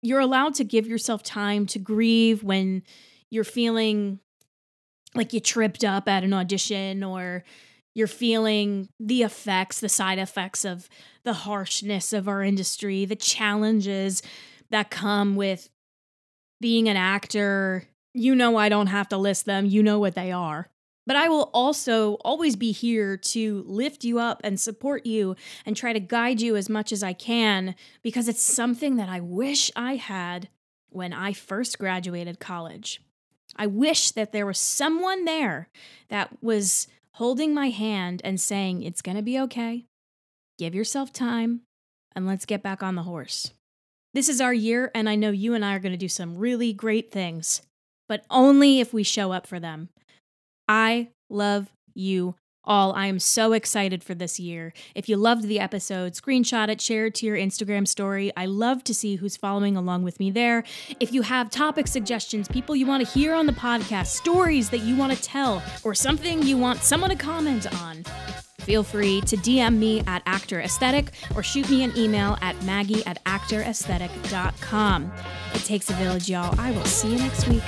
You're 0.02 0.20
allowed 0.20 0.56
to 0.56 0.66
give 0.66 0.88
yourself 0.88 1.24
time 1.24 1.66
to 1.68 1.80
grieve 1.80 2.44
when 2.44 2.84
you're 3.32 3.46
feeling 3.46 4.20
like 5.14 5.32
you 5.32 5.40
tripped 5.40 5.86
up 5.86 6.10
at 6.10 6.26
an 6.26 6.34
audition 6.34 7.02
or 7.02 7.46
you're 7.96 8.08
feeling 8.08 8.90
the 9.00 9.24
effects, 9.24 9.80
the 9.80 9.90
side 9.90 10.20
effects 10.20 10.66
of 10.66 10.88
the 11.24 11.34
harshness 11.34 12.14
of 12.14 12.28
our 12.28 12.44
industry, 12.44 13.06
the 13.06 13.16
challenges 13.16 14.22
that 14.70 14.92
come 14.92 15.36
with 15.36 15.70
being 16.62 16.88
an 16.88 16.98
actor. 16.98 17.86
You 18.14 18.36
know, 18.36 18.58
I 18.58 18.70
don't 18.70 18.88
have 18.88 19.10
to 19.10 19.18
list 19.18 19.46
them, 19.46 19.66
you 19.66 19.82
know 19.82 19.98
what 19.98 20.14
they 20.14 20.32
are. 20.32 20.70
But 21.08 21.16
I 21.16 21.30
will 21.30 21.50
also 21.54 22.16
always 22.16 22.56
be 22.56 22.72
here 22.72 23.16
to 23.16 23.64
lift 23.68 24.04
you 24.04 24.20
up 24.20 24.42
and 24.44 24.60
support 24.60 25.06
you 25.06 25.36
and 25.66 25.78
try 25.78 25.94
to 25.94 26.00
guide 26.00 26.42
you 26.42 26.56
as 26.56 26.68
much 26.68 26.92
as 26.92 27.04
I 27.04 27.14
can 27.14 27.76
because 28.02 28.28
it's 28.28 28.42
something 28.42 28.96
that 28.96 29.08
I 29.08 29.20
wish 29.20 29.72
I 29.76 29.96
had 29.96 30.50
when 30.90 31.14
I 31.14 31.34
first 31.34 31.78
graduated 31.78 32.40
college. 32.40 33.02
I 33.56 33.68
wish 33.68 34.12
that 34.12 34.32
there 34.32 34.46
was 34.46 34.58
someone 34.58 35.26
there 35.26 35.70
that 36.10 36.42
was 36.42 36.88
holding 37.16 37.54
my 37.54 37.70
hand 37.70 38.22
and 38.24 38.40
saying, 38.40 38.84
It's 38.84 39.02
going 39.02 39.18
to 39.18 39.24
be 39.24 39.40
okay. 39.40 39.86
Give 40.58 40.76
yourself 40.76 41.12
time 41.12 41.62
and 42.16 42.26
let's 42.26 42.46
get 42.46 42.64
back 42.64 42.82
on 42.82 42.96
the 42.96 43.04
horse. 43.04 43.52
This 44.14 44.30
is 44.30 44.40
our 44.40 44.54
year, 44.54 44.92
and 44.96 45.10
I 45.10 45.16
know 45.16 45.32
you 45.32 45.54
and 45.54 45.66
I 45.66 45.76
are 45.76 45.80
going 45.80 45.92
to 45.92 45.98
do 45.98 46.08
some 46.08 46.38
really 46.38 46.72
great 46.72 47.12
things, 47.12 47.62
but 48.08 48.24
only 48.30 48.80
if 48.80 48.94
we 48.94 49.04
show 49.04 49.34
up 49.34 49.46
for 49.46 49.60
them. 49.60 49.90
I 50.70 51.10
love 51.30 51.68
you 51.94 52.36
all. 52.68 52.94
I 52.94 53.08
am 53.08 53.20
so 53.20 53.54
excited 53.54 54.04
for 54.04 54.14
this 54.14 54.40
year. 54.40 54.74
If 54.94 55.08
you 55.10 55.18
loved 55.18 55.48
the 55.48 55.60
episode, 55.60 56.14
screenshot 56.14 56.70
it, 56.70 56.82
share 56.82 57.08
it 57.08 57.16
to 57.16 57.26
your 57.26 57.38
Instagram 57.38 57.88
story. 57.88 58.32
I 58.36 58.46
love 58.46 58.84
to 58.86 58.94
see 58.94 59.16
who's 59.16 59.38
following 59.38 59.76
along 59.76 60.04
with 60.04 60.20
me 60.20 60.32
there. 60.32 60.64
If 61.00 61.14
you 61.14 61.22
have 61.24 61.50
topic 61.50 61.88
suggestions, 61.88 62.48
people 62.48 62.76
you 62.76 62.86
want 62.86 63.06
to 63.06 63.12
hear 63.12 63.34
on 63.34 63.46
the 63.46 63.54
podcast, 63.54 64.08
stories 64.08 64.70
that 64.70 64.80
you 64.80 64.96
want 64.96 65.14
to 65.14 65.22
tell, 65.22 65.62
or 65.84 65.94
something 65.94 66.44
you 66.44 66.58
want 66.58 66.82
someone 66.82 67.10
to 67.10 67.16
comment 67.16 67.72
on, 67.82 68.04
feel 68.60 68.84
free 68.84 69.22
to 69.22 69.38
DM 69.38 69.78
me 69.78 70.02
at 70.08 70.24
Actor 70.26 70.62
Aesthetic 70.62 71.12
or 71.36 71.44
shoot 71.44 71.70
me 71.70 71.84
an 71.84 71.96
email 71.96 72.38
at 72.42 72.62
maggie 72.64 73.06
at 73.06 73.24
actoraesthetic.com. 73.26 75.12
It 75.54 75.64
takes 75.64 75.90
a 75.90 75.94
village, 75.94 76.30
y'all. 76.30 76.60
I 76.60 76.72
will 76.72 76.86
see 76.86 77.12
you 77.12 77.20
next 77.20 77.48
week. 77.48 77.64